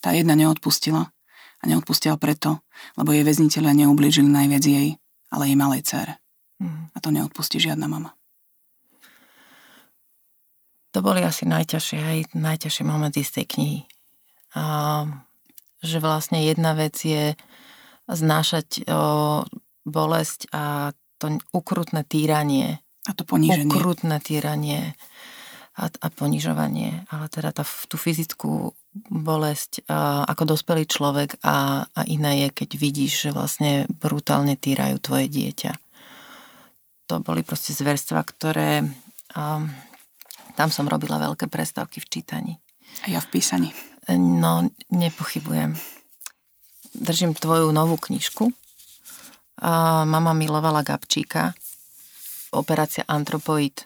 [0.02, 1.14] Tá jedna neodpustila
[1.62, 2.58] a neodpustila preto,
[2.98, 4.88] lebo jej väzniteľia neublížili najviac jej,
[5.30, 6.18] ale jej malej dcere.
[6.58, 6.90] Mm.
[6.90, 8.18] A to neodpustí žiadna mama.
[10.92, 13.80] To boli asi najťažšie, aj najťažšie momenty z tej knihy.
[14.58, 14.62] A,
[15.80, 17.32] že vlastne jedna vec je
[18.10, 19.46] znášať o,
[19.82, 22.82] bolesť a to ukrutné týranie.
[23.06, 23.66] A to poníženie.
[23.66, 24.94] Ukrutné týranie
[25.74, 27.06] a, a ponižovanie.
[27.10, 28.74] Ale teda tá, tú fyzickú
[29.10, 35.02] bolesť a, ako dospelý človek a, a iné je, keď vidíš, že vlastne brutálne týrajú
[35.02, 35.72] tvoje dieťa.
[37.10, 38.86] To boli proste zverstva, ktoré...
[39.34, 39.66] A,
[40.52, 42.52] tam som robila veľké prestávky v čítaní.
[43.08, 43.72] A ja v písaní.
[44.12, 45.80] No, nepochybujem.
[46.92, 48.52] Držím tvoju novú knižku.
[49.60, 51.52] A mama milovala Gabčíka.
[52.52, 53.84] Operácia Antropoid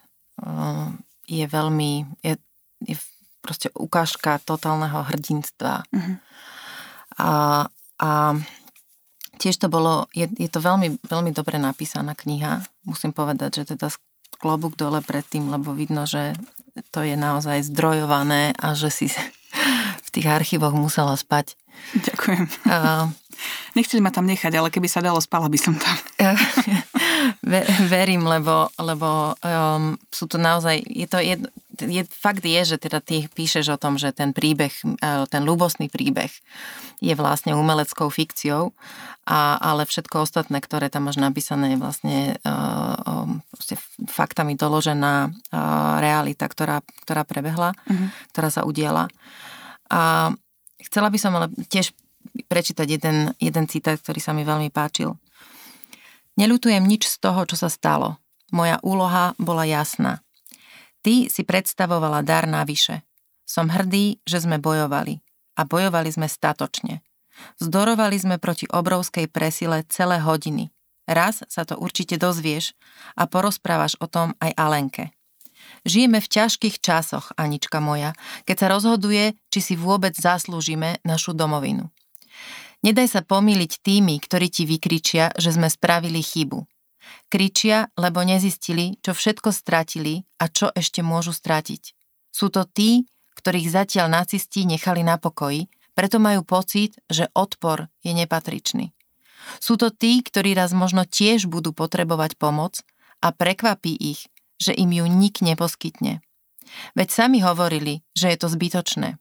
[1.27, 2.07] je veľmi...
[2.23, 2.39] Je,
[2.87, 2.97] je
[3.43, 5.87] proste ukážka totálneho hrdinstva.
[5.87, 6.17] Uh-huh.
[7.23, 7.31] A,
[8.03, 8.11] a
[9.39, 12.67] tiež to bolo, je, je to veľmi, veľmi dobre napísaná kniha.
[12.83, 13.95] Musím povedať, že teda
[14.43, 16.35] klobúk dole pred tým, lebo vidno, že
[16.91, 19.07] to je naozaj zdrojované a že si
[20.07, 21.55] v tých archívoch musela spať.
[21.95, 22.45] Ďakujem.
[22.67, 23.11] Uh,
[23.77, 25.97] Nechceli ma tam nechať, ale keby sa dalo, spala by som tam.
[27.93, 31.43] verím, lebo, lebo um, sú to naozaj, je to jed,
[31.77, 34.73] je, fakt je, že teda ty píšeš o tom, že ten príbeh,
[35.05, 36.33] uh, ten ľubostný príbeh
[37.05, 38.73] je vlastne umeleckou fikciou,
[39.29, 43.45] a, ale všetko ostatné, ktoré tam máš napísané, je vlastne uh, um,
[44.09, 48.09] faktami doložená uh, realita, ktorá, ktorá prebehla, uh-huh.
[48.33, 49.13] ktorá sa udiela.
[49.93, 50.33] A
[50.87, 51.93] chcela by som ale tiež
[52.47, 55.15] prečítať jeden, jeden citát, ktorý sa mi veľmi páčil.
[56.37, 58.21] Neľutujem nič z toho, čo sa stalo.
[58.53, 60.21] Moja úloha bola jasná.
[61.01, 63.03] Ty si predstavovala dar navyše.
[63.47, 65.23] Som hrdý, že sme bojovali.
[65.57, 67.01] A bojovali sme statočne.
[67.57, 70.69] Zdorovali sme proti obrovskej presile celé hodiny.
[71.07, 72.75] Raz sa to určite dozvieš
[73.15, 75.16] a porozprávaš o tom aj Alenke.
[75.87, 78.11] Žijeme v ťažkých časoch, Anička moja,
[78.43, 81.87] keď sa rozhoduje, či si vôbec zaslúžime našu domovinu.
[82.83, 86.67] Nedaj sa pomýliť tými, ktorí ti vykričia, že sme spravili chybu.
[87.31, 91.95] Kričia, lebo nezistili, čo všetko stratili a čo ešte môžu stratiť.
[92.35, 93.07] Sú to tí,
[93.39, 98.91] ktorých zatiaľ nacisti nechali na pokoji, preto majú pocit, že odpor je nepatričný.
[99.63, 102.83] Sú to tí, ktorí raz možno tiež budú potrebovať pomoc
[103.23, 104.27] a prekvapí ich,
[104.57, 106.25] že im ju nik neposkytne.
[106.99, 109.17] Veď sami hovorili, že je to zbytočné.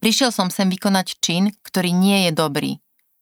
[0.00, 2.72] Prišiel som sem vykonať čin, ktorý nie je dobrý.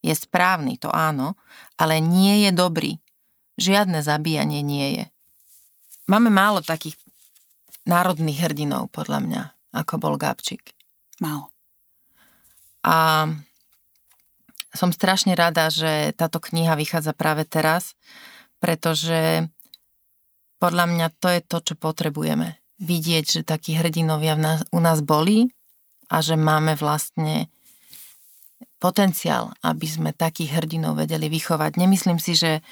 [0.03, 1.39] Je správny, to áno,
[1.79, 2.99] ale nie je dobrý.
[3.59, 5.05] Žiadne zabíjanie nie je.
[6.11, 6.99] Máme málo takých
[7.87, 9.43] národných hrdinov, podľa mňa,
[9.75, 10.75] ako bol Gabčík.
[11.23, 11.51] Málo.
[12.83, 13.27] A
[14.75, 17.95] som strašne rada, že táto kniha vychádza práve teraz,
[18.59, 19.47] pretože
[20.63, 22.55] podľa mňa to je to, čo potrebujeme.
[22.79, 25.51] Vidieť, že takí hrdinovia v nás, u nás boli
[26.07, 27.51] a že máme vlastne
[28.79, 31.79] potenciál, aby sme takých hrdinov vedeli vychovať.
[31.79, 32.63] Nemyslím si, že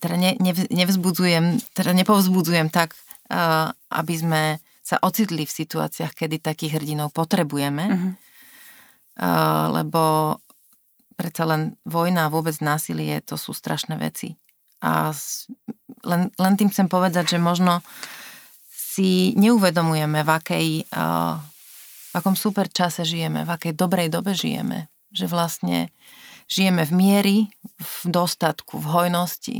[0.00, 0.36] teda ne,
[0.68, 2.92] nevzbudzujem, teda nepovzbudzujem tak,
[3.32, 4.42] uh, aby sme
[4.84, 8.12] sa ocitli v situáciách, kedy takých hrdinov potrebujeme, uh-huh.
[9.20, 10.36] uh, lebo
[11.16, 14.40] predsa len vojna a vôbec násilie, to sú strašné veci.
[14.80, 15.12] A
[16.04, 17.80] len, len tým chcem povedať, že možno
[18.68, 20.66] si neuvedomujeme, v akej
[22.08, 24.88] v akom super čase žijeme, v akej dobrej dobe žijeme.
[25.12, 25.78] Že vlastne
[26.48, 27.38] žijeme v miery,
[27.76, 29.58] v dostatku, v hojnosti,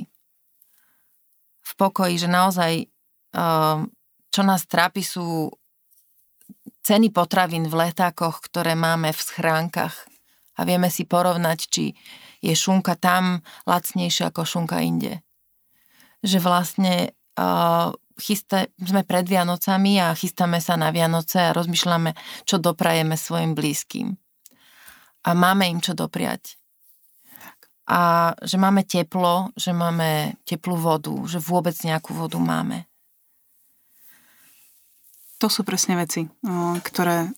[1.61, 2.72] v pokoji, že naozaj
[4.29, 5.53] čo nás trápi sú
[6.81, 10.09] ceny potravín v letákoch, ktoré máme v schránkach
[10.57, 11.93] a vieme si porovnať, či
[12.41, 15.20] je šunka tam lacnejšia ako šunka inde.
[16.24, 22.12] Že vlastne uh, chystá, sme pred Vianocami a chystáme sa na Vianoce a rozmýšľame,
[22.44, 24.18] čo doprajeme svojim blízkym.
[25.24, 26.58] A máme im čo dopriať.
[27.88, 32.84] A že máme teplo, že máme teplú vodu, že vôbec nejakú vodu máme.
[35.38, 36.26] To sú presne veci,
[36.82, 37.30] ktoré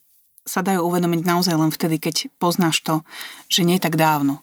[0.42, 3.04] sa dajú uvedomiť naozaj len vtedy, keď poznáš to,
[3.46, 4.42] že nie tak dávno.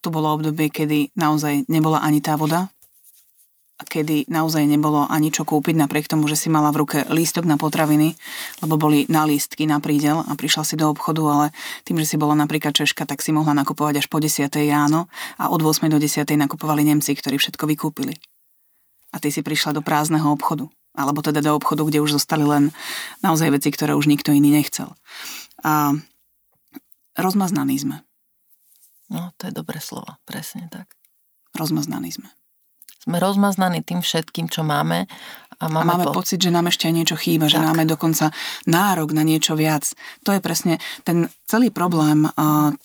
[0.00, 2.70] To bolo obdobie, kedy naozaj nebola ani tá voda,
[3.78, 7.54] kedy naozaj nebolo ani čo kúpiť, napriek tomu, že si mala v ruke lístok na
[7.54, 8.18] potraviny,
[8.58, 11.46] lebo boli na lístky na prídel a prišla si do obchodu, ale
[11.86, 14.50] tým, že si bola napríklad Češka, tak si mohla nakupovať až po 10.
[14.66, 15.06] ráno
[15.38, 15.86] a od 8.
[15.86, 16.26] do 10.
[16.26, 18.18] nakupovali Nemci, ktorí všetko vykúpili.
[19.14, 20.66] A ty si prišla do prázdneho obchodu.
[20.98, 22.74] Alebo teda do obchodu, kde už zostali len
[23.22, 24.90] naozaj veci, ktoré už nikto iný nechcel.
[25.62, 25.94] A
[27.14, 28.02] rozmaznaní sme.
[29.06, 30.90] No, to je dobré slovo, presne tak.
[31.54, 32.28] Rozmaznaní sme
[33.08, 35.08] sme rozmaznaní tým všetkým, čo máme.
[35.58, 36.22] A máme, a máme po...
[36.22, 37.56] pocit, že nám ešte niečo chýba, tak.
[37.56, 38.30] že máme dokonca
[38.70, 39.90] nárok na niečo viac.
[40.22, 42.30] To je presne ten celý problém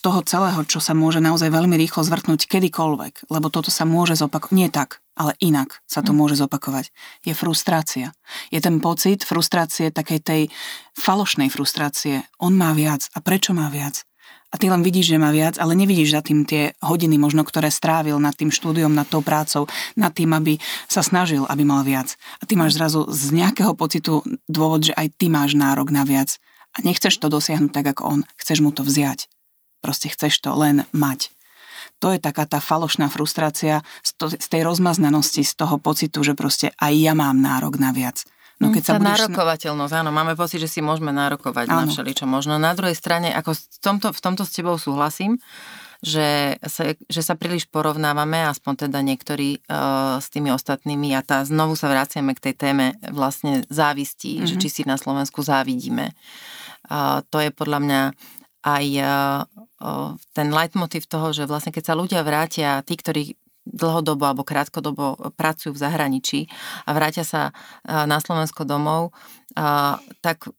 [0.02, 4.56] toho celého, čo sa môže naozaj veľmi rýchlo zvrtnúť kedykoľvek, lebo toto sa môže zopakovať.
[4.58, 6.18] Nie tak, ale inak sa to hm.
[6.18, 6.90] môže zopakovať.
[7.22, 8.10] Je frustrácia.
[8.50, 10.42] Je ten pocit frustrácie, takej tej
[10.98, 12.26] falošnej frustrácie.
[12.42, 13.06] On má viac.
[13.14, 14.02] A prečo má viac?
[14.54, 17.74] A ty len vidíš, že má viac, ale nevidíš za tým tie hodiny možno, ktoré
[17.74, 19.66] strávil nad tým štúdiom, nad tou prácou,
[19.98, 22.14] nad tým, aby sa snažil, aby mal viac.
[22.38, 26.38] A ty máš zrazu z nejakého pocitu dôvod, že aj ty máš nárok na viac
[26.70, 28.20] a nechceš to dosiahnuť tak, ako on.
[28.38, 29.26] Chceš mu to vziať.
[29.82, 31.34] Proste chceš to len mať.
[31.98, 36.94] To je taká tá falošná frustrácia z, tej rozmaznanosti, z toho pocitu, že proste aj
[36.94, 38.22] ja mám nárok na viac.
[38.64, 39.08] No keď sa budeš...
[39.28, 41.84] nárokovateľnosť, áno, máme pocit, že si môžeme nárokovať áno.
[41.84, 42.56] na všeličo možno.
[42.56, 45.36] Na druhej strane, ako v tomto, v tomto s tebou súhlasím,
[46.04, 51.40] že sa, že sa príliš porovnávame, aspoň teda niektorí uh, s tými ostatnými a tá,
[51.48, 54.48] znovu sa vraciame k tej téme vlastne závistí, mm-hmm.
[54.48, 54.60] že mhm.
[54.60, 56.12] či si na Slovensku závidíme.
[56.84, 58.02] Uh, to je podľa mňa
[58.64, 59.44] aj uh,
[60.32, 65.72] ten leitmotiv toho, že vlastne keď sa ľudia vrátia, tí, ktorí dlhodobo alebo krátkodobo pracujú
[65.72, 66.40] v zahraničí
[66.84, 69.16] a vrátia sa na Slovensko domov,
[70.20, 70.52] tak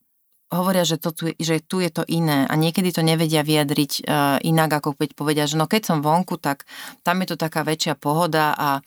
[0.46, 4.38] hovoria, že, to tu, že tu je to iné a niekedy to nevedia vyjadriť uh,
[4.46, 6.70] inak, ako keď povedia, že no keď som vonku, tak
[7.02, 8.78] tam je to taká väčšia pohoda a,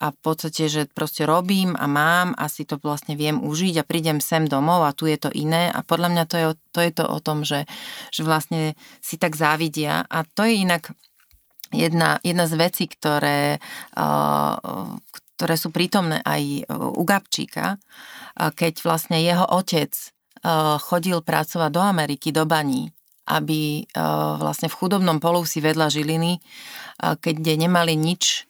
[0.00, 3.86] a v podstate, že proste robím a mám a si to vlastne viem užiť a
[3.86, 6.90] prídem sem domov a tu je to iné a podľa mňa to je, to je
[6.96, 7.68] to o tom, že,
[8.08, 8.72] že vlastne
[9.04, 10.96] si tak závidia a to je inak
[11.72, 13.58] jedna, jedna z vecí, ktoré,
[15.36, 17.80] ktoré sú prítomné aj u Gabčíka,
[18.36, 19.90] keď vlastne jeho otec
[20.80, 22.92] chodil pracovať do Ameriky, do baní,
[23.26, 23.86] aby
[24.38, 25.18] vlastne v chudobnom
[25.48, 26.38] si vedľa Žiliny,
[26.98, 28.46] keď nemali nič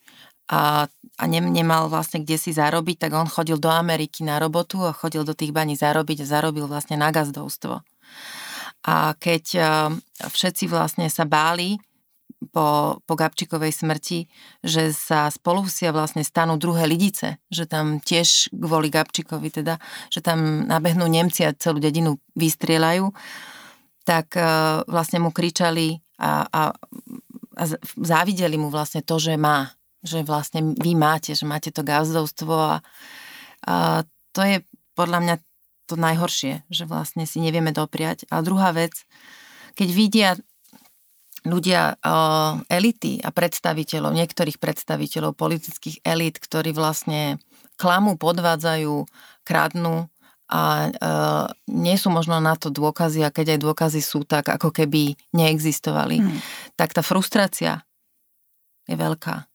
[0.52, 4.84] a, a ne, nemal vlastne kde si zarobiť, tak on chodil do Ameriky na robotu
[4.84, 7.80] a chodil do tých baní zarobiť a zarobil vlastne na gazdovstvo.
[8.82, 9.44] A keď
[10.26, 11.78] všetci vlastne sa báli,
[12.50, 14.26] po, po Gabčikovej smrti,
[14.64, 19.78] že sa spolu si vlastne stanú druhé lidice, že tam tiež kvôli Gabčikovi teda,
[20.10, 23.12] že tam nabehnú Nemci a celú dedinu vystrieľajú,
[24.02, 26.62] tak uh, vlastne mu kričali a, a,
[27.54, 27.62] a
[28.02, 29.70] závideli mu vlastne to, že má,
[30.02, 32.76] že vlastne vy máte, že máte to gazdovstvo a,
[33.66, 34.02] a
[34.34, 34.56] to je
[34.98, 35.36] podľa mňa
[35.86, 38.24] to najhoršie, že vlastne si nevieme dopriať.
[38.32, 39.04] A druhá vec,
[39.76, 40.30] keď vidia
[41.42, 41.98] ľudia,
[42.70, 47.42] elity a predstaviteľov, niektorých predstaviteľov politických elit, ktorí vlastne
[47.76, 49.06] klamú, podvádzajú,
[49.42, 50.06] kradnú
[50.52, 50.92] a
[51.66, 56.20] nie sú možno na to dôkazy a keď aj dôkazy sú, tak ako keby neexistovali,
[56.20, 56.38] hmm.
[56.76, 57.82] tak tá frustrácia
[58.84, 59.51] je veľká.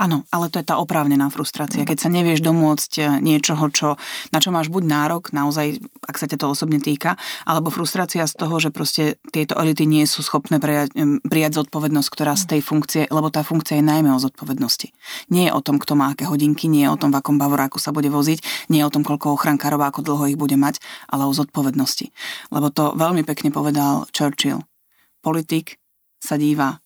[0.00, 1.84] Áno, ale to je tá oprávnená frustrácia.
[1.84, 4.00] Keď sa nevieš domôcť eh, niečoho, čo,
[4.32, 5.76] na čo máš buď nárok, naozaj,
[6.08, 10.08] ak sa ťa to osobne týka, alebo frustrácia z toho, že proste tieto elity nie
[10.08, 10.96] sú schopné prijať,
[11.28, 14.88] prijať zodpovednosť, ktorá z tej funkcie, lebo tá funkcia je najmä o zodpovednosti.
[15.28, 17.76] Nie je o tom, kto má aké hodinky, nie je o tom, v akom bavoráku
[17.76, 20.80] sa bude voziť, nie je o tom, koľko ochrankárov, ako dlho ich bude mať,
[21.12, 22.08] ale o zodpovednosti.
[22.48, 24.64] Lebo to veľmi pekne povedal Churchill.
[25.20, 25.76] Politik
[26.16, 26.80] sa díva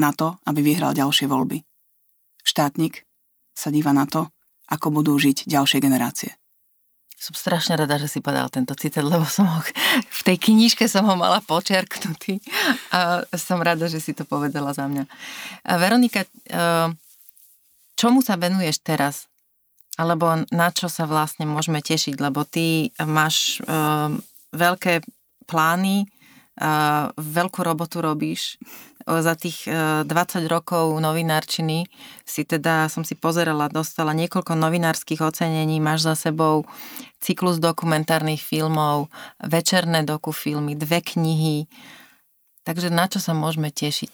[0.00, 1.69] na to, aby vyhral ďalšie voľby
[2.44, 3.06] štátnik
[3.54, 4.28] sa díva na to,
[4.70, 6.34] ako budú žiť ďalšie generácie.
[7.20, 9.60] Som strašne rada, že si povedal tento citát, lebo som ho,
[10.08, 12.40] v tej knižke som ho mala počiarknutý
[12.96, 15.04] a som rada, že si to povedala za mňa.
[15.68, 16.24] A Veronika,
[18.00, 19.28] čomu sa venuješ teraz?
[20.00, 22.16] Alebo na čo sa vlastne môžeme tešiť?
[22.16, 23.60] Lebo ty máš
[24.56, 25.04] veľké
[25.44, 26.08] plány,
[27.20, 28.56] veľkú robotu robíš
[29.18, 31.90] za tých 20 e, rokov novinárčiny
[32.22, 36.62] si teda, som si pozerala, dostala niekoľko novinárskych ocenení, máš za sebou
[37.18, 39.10] cyklus dokumentárnych filmov,
[39.42, 41.66] večerné dokufilmy, dve knihy.
[42.62, 44.12] Takže na čo sa môžeme tešiť?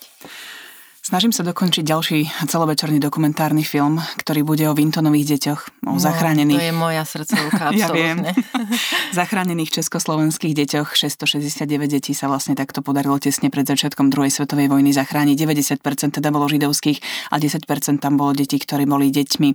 [1.07, 6.59] Snažím sa dokončiť ďalší celovečerný dokumentárny film, ktorý bude o Vintonových deťoch, o no, zachránených...
[6.59, 8.26] To je moja srdcovka, ja viem.
[9.14, 10.98] zachránených československých deťoch.
[10.98, 15.38] 669 detí sa vlastne takto podarilo tesne pred začiatkom druhej svetovej vojny zachrániť.
[15.78, 19.48] 90% teda bolo židovských a 10% tam bolo detí, ktorí boli deťmi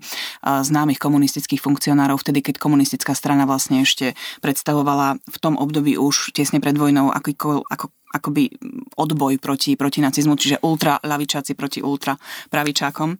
[0.47, 6.63] známych komunistických funkcionárov, vtedy keď komunistická strana vlastne ešte predstavovala v tom období už tesne
[6.63, 8.49] pred vojnou ako, ako akoby
[8.95, 12.17] odboj proti, proti nacizmu, čiže ultra lavičáci proti ultra
[12.49, 13.17] pravičákom.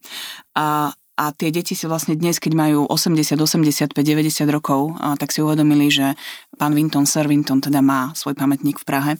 [0.55, 0.91] A
[1.21, 5.93] a tie deti si vlastne dnes, keď majú 80, 85, 90 rokov, tak si uvedomili,
[5.93, 6.17] že
[6.57, 9.11] pán Vinton, Sir Vinton teda má svoj pamätník v Prahe.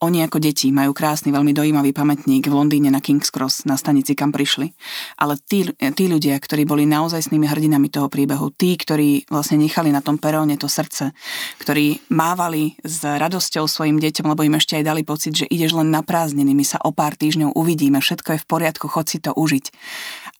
[0.00, 4.16] Oni ako deti majú krásny, veľmi dojímavý pamätník v Londýne na King's Cross, na stanici,
[4.16, 4.72] kam prišli.
[5.20, 9.60] Ale tí, tí ľudia, ktorí boli naozaj s nimi hrdinami toho príbehu, tí, ktorí vlastne
[9.60, 11.12] nechali na tom peróne to srdce,
[11.60, 15.92] ktorí mávali s radosťou svojim deťom, lebo im ešte aj dali pocit, že ideš len
[15.92, 19.36] na prázdniny, my sa o pár týždňov uvidíme, všetko je v poriadku, chod si to
[19.36, 19.68] užiť.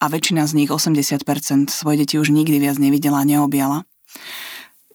[0.01, 1.02] A väčšina z nich, 80%
[1.69, 3.85] svoje deti už nikdy viac nevidela a neobjala.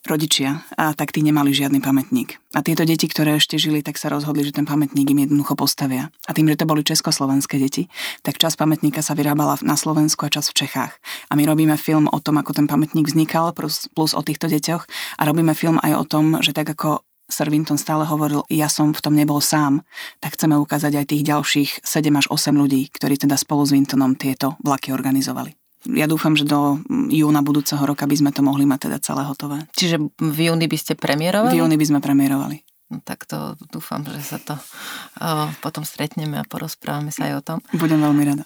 [0.08, 2.40] Rodičia, a tak tí nemali žiadny pamätník.
[2.56, 6.16] A tieto deti, ktoré ešte žili, tak sa rozhodli, že ten pamätník im jednoducho postavia.
[6.24, 7.92] A tým, že to boli československé deti,
[8.24, 10.96] tak čas pamätníka sa vyrábala na Slovensku a čas v Čechách.
[11.28, 14.88] A my robíme film o tom, ako ten pamätník vznikal, plus, plus o týchto deťoch.
[15.20, 19.04] A robíme film aj o tom, že tak ako Sir stále hovoril, ja som v
[19.04, 19.84] tom nebol sám,
[20.24, 24.16] tak chceme ukázať aj tých ďalších 7 až 8 ľudí, ktorí teda spolu s Wintonom
[24.16, 25.57] tieto vlaky organizovali.
[25.96, 29.64] Ja dúfam, že do júna budúceho roka by sme to mohli mať teda celé hotové.
[29.76, 31.56] Čiže v júni by ste premiérovali?
[31.56, 32.68] V júni by sme premiérovali.
[32.88, 37.42] No tak to dúfam, že sa to o, potom stretneme a porozprávame sa aj o
[37.44, 37.58] tom.
[37.76, 38.46] Budem veľmi rada.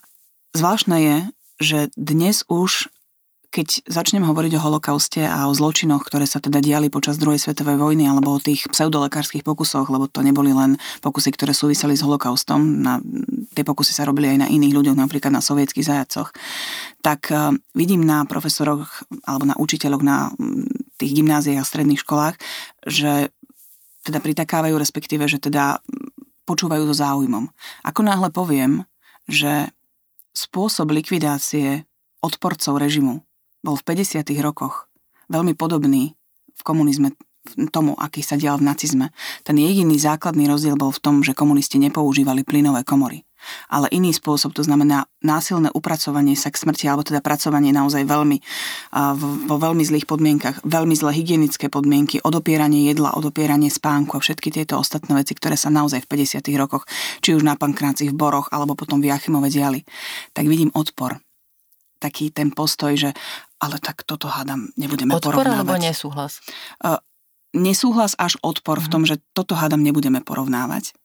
[0.58, 1.18] Zvláštne je,
[1.62, 2.90] že dnes už
[3.52, 7.76] keď začnem hovoriť o holokauste a o zločinoch, ktoré sa teda diali počas druhej svetovej
[7.76, 12.64] vojny alebo o tých pseudolekárskych pokusoch, lebo to neboli len pokusy, ktoré súviseli s holokaustom,
[12.80, 13.04] na,
[13.52, 16.32] tie pokusy sa robili aj na iných ľuďoch, napríklad na sovietských zajacoch,
[17.04, 20.32] tak uh, vidím na profesoroch alebo na učiteľoch na
[20.96, 22.40] tých gymnáziách a stredných školách,
[22.88, 23.36] že
[24.08, 25.84] teda pritakávajú, respektíve, že teda
[26.48, 27.52] počúvajú so záujmom.
[27.84, 28.88] Ako náhle poviem,
[29.28, 29.70] že
[30.32, 31.84] spôsob likvidácie
[32.24, 33.28] odporcov režimu
[33.62, 34.26] bol v 50.
[34.42, 34.90] rokoch
[35.30, 36.18] veľmi podobný
[36.58, 37.14] v komunizme
[37.74, 39.10] tomu, aký sa dial v nacizme.
[39.42, 43.26] Ten jediný základný rozdiel bol v tom, že komunisti nepoužívali plynové komory.
[43.74, 48.38] Ale iný spôsob, to znamená násilné upracovanie sa k smrti, alebo teda pracovanie naozaj veľmi,
[49.50, 54.78] vo veľmi zlých podmienkach, veľmi zlé hygienické podmienky, odopieranie jedla, odopieranie spánku a všetky tieto
[54.78, 56.46] ostatné veci, ktoré sa naozaj v 50.
[56.54, 56.86] rokoch,
[57.26, 59.82] či už na pankráci v Boroch, alebo potom v Jachimove diali,
[60.38, 61.18] tak vidím odpor
[62.02, 63.14] taký ten postoj, že
[63.62, 65.62] ale tak toto hádam, nebudeme Odpor porovnávať.
[65.62, 66.42] alebo nesúhlas?
[66.82, 66.98] Uh,
[67.54, 68.90] nesúhlas až odpor uh-huh.
[68.90, 69.10] v tom, mhm.
[69.14, 70.98] že toto hádam nebudeme porovnávať.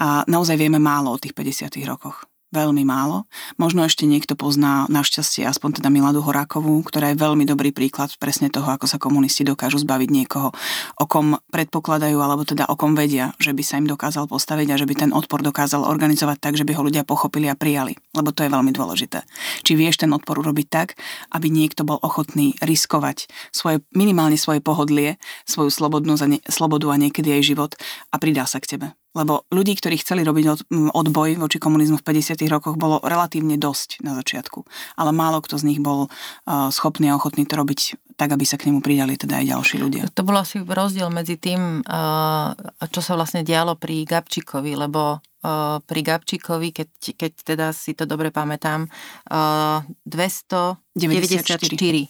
[0.00, 3.24] A naozaj vieme málo o tých 50 rokoch veľmi málo.
[3.56, 8.52] Možno ešte niekto pozná našťastie aspoň teda Miladu Horákovú, ktorá je veľmi dobrý príklad presne
[8.52, 10.52] toho, ako sa komunisti dokážu zbaviť niekoho,
[11.00, 14.78] o kom predpokladajú, alebo teda o kom vedia, že by sa im dokázal postaviť a
[14.78, 17.96] že by ten odpor dokázal organizovať tak, že by ho ľudia pochopili a prijali.
[18.12, 19.24] Lebo to je veľmi dôležité.
[19.64, 20.94] Či vieš ten odpor urobiť tak,
[21.32, 25.16] aby niekto bol ochotný riskovať svoje, minimálne svoje pohodlie,
[25.48, 26.14] svoju slobodnú,
[26.46, 27.72] slobodu a niekedy aj život
[28.12, 29.01] a pridá sa k tebe.
[29.12, 30.64] Lebo ľudí, ktorí chceli robiť od,
[30.96, 32.48] odboj voči komunizmu v 50.
[32.48, 34.64] rokoch, bolo relatívne dosť na začiatku.
[34.96, 38.56] Ale málo kto z nich bol uh, schopný a ochotný to robiť tak, aby sa
[38.56, 40.08] k nemu pridali teda aj ďalší ľudia.
[40.16, 42.56] To bol asi rozdiel medzi tým, uh,
[42.88, 46.88] čo sa vlastne dialo pri Gabčíkovi, lebo uh, pri Gabčíkovi, keď,
[47.18, 48.88] keď teda si to dobre pamätám,
[49.28, 52.08] uh, 294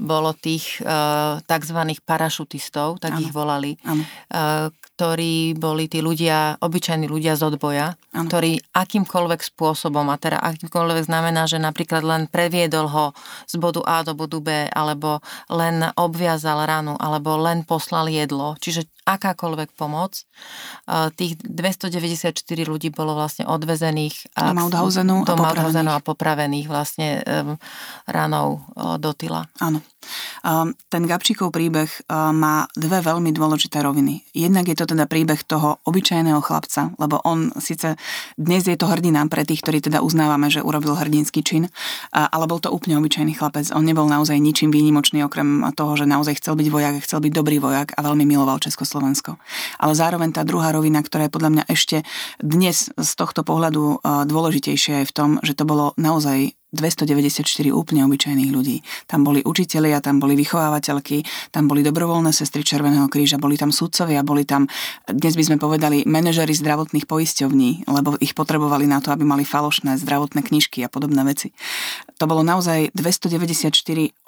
[0.00, 0.78] bolo tých
[1.44, 1.78] tzv.
[2.06, 3.26] parašutistov, tak ano.
[3.26, 4.70] ich volali, uh,
[5.00, 8.28] ktorí boli tí ľudia, obyčajní ľudia z odboja, ano.
[8.28, 13.16] ktorí akýmkoľvek spôsobom, a teda akýmkoľvek znamená, že napríklad len previedol ho
[13.48, 18.92] z bodu A do bodu B, alebo len obviazal ranu, alebo len poslal jedlo, čiže
[19.08, 20.20] akákoľvek pomoc.
[21.16, 22.36] Tých 294
[22.68, 27.56] ľudí bolo vlastne odvezených do Mauthausenu, do a, Mauthausenu a popravených vlastne um,
[28.04, 28.62] ranou
[29.00, 29.48] do tyla.
[29.58, 29.80] Áno.
[30.88, 34.24] Ten Gabčíkov príbeh má dve veľmi dôležité roviny.
[34.32, 37.94] Jednak je to teda príbeh toho obyčajného chlapca, lebo on síce
[38.34, 41.70] dnes je to hrdina pre tých, ktorí teda uznávame, že urobil hrdinský čin,
[42.10, 43.70] ale bol to úplne obyčajný chlapec.
[43.70, 47.62] On nebol naozaj ničím výnimočný, okrem toho, že naozaj chcel byť vojak, chcel byť dobrý
[47.62, 49.38] vojak a veľmi miloval Československo.
[49.78, 52.02] Ale zároveň tá druhá rovina, ktorá je podľa mňa ešte
[52.42, 58.50] dnes z tohto pohľadu dôležitejšia je v tom, že to bolo naozaj 294 úplne obyčajných
[58.50, 58.82] ľudí.
[59.10, 64.22] Tam boli učitelia, tam boli vychovávateľky, tam boli dobrovoľné sestry Červeného kríža, boli tam sudcovia,
[64.22, 64.70] boli tam,
[65.10, 69.98] dnes by sme povedali, manažery zdravotných poisťovní, lebo ich potrebovali na to, aby mali falošné
[69.98, 71.50] zdravotné knižky a podobné veci.
[72.22, 73.74] To bolo naozaj 294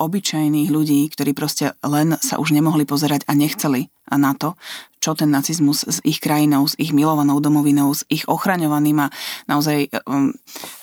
[0.03, 4.59] obyčajných ľudí, ktorí proste len sa už nemohli pozerať a nechceli na to,
[4.99, 9.13] čo ten nacizmus s ich krajinou, s ich milovanou domovinou, s ich ochraňovaným a
[9.47, 10.35] naozaj um,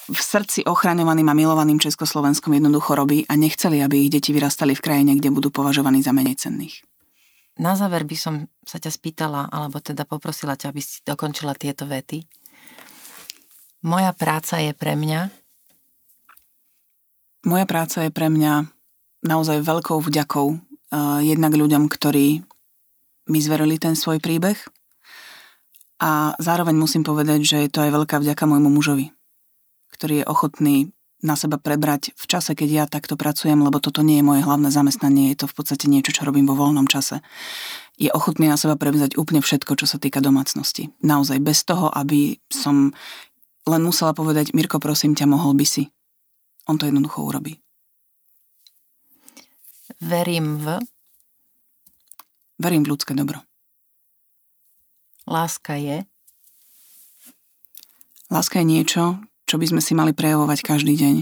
[0.07, 4.83] v srdci ochraňovaným a milovaným Československom jednoducho robí a nechceli, aby ich deti vyrastali v
[4.83, 6.83] krajine, kde budú považovaní za menej cenných.
[7.59, 11.83] Na záver by som sa ťa spýtala, alebo teda poprosila ťa, aby si dokončila tieto
[11.83, 12.23] vety.
[13.83, 15.31] Moja práca je pre mňa?
[17.47, 18.67] Moja práca je pre mňa
[19.23, 22.47] naozaj veľkou vďakou uh, jednak ľuďom, ktorí
[23.29, 24.57] mi zverili ten svoj príbeh.
[25.99, 29.11] A zároveň musím povedať, že je to aj veľká vďaka môjmu mužovi,
[29.93, 30.75] ktorý je ochotný
[31.19, 34.71] na seba prebrať v čase, keď ja takto pracujem, lebo toto nie je moje hlavné
[34.71, 37.19] zamestnanie, je to v podstate niečo, čo robím vo voľnom čase.
[37.99, 40.95] Je ochotný na seba prevzať úplne všetko, čo sa týka domácnosti.
[41.03, 42.95] Naozaj, bez toho, aby som
[43.67, 45.91] len musela povedať, Mirko, prosím ťa, mohol by si.
[46.71, 47.59] On to jednoducho urobí.
[49.99, 50.79] Verím v
[52.59, 53.39] Verím v ľudské dobro.
[55.23, 56.03] Láska je?
[58.27, 59.03] Láska je niečo,
[59.47, 61.15] čo by sme si mali prejavovať každý deň.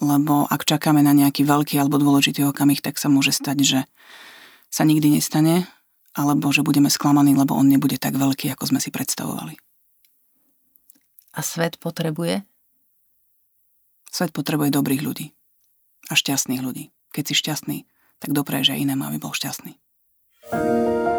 [0.00, 3.80] Lebo ak čakáme na nejaký veľký alebo dôležitý okamih, tak sa môže stať, že
[4.70, 5.66] sa nikdy nestane,
[6.14, 9.58] alebo že budeme sklamaní, lebo on nebude tak veľký, ako sme si predstavovali.
[11.34, 12.46] A svet potrebuje?
[14.12, 15.26] Svet potrebuje dobrých ľudí.
[16.06, 16.94] A šťastných ľudí.
[17.10, 17.78] Keď si šťastný,
[18.22, 19.81] tak dopreješ aj inému, aby bol šťastný.
[20.52, 21.11] Música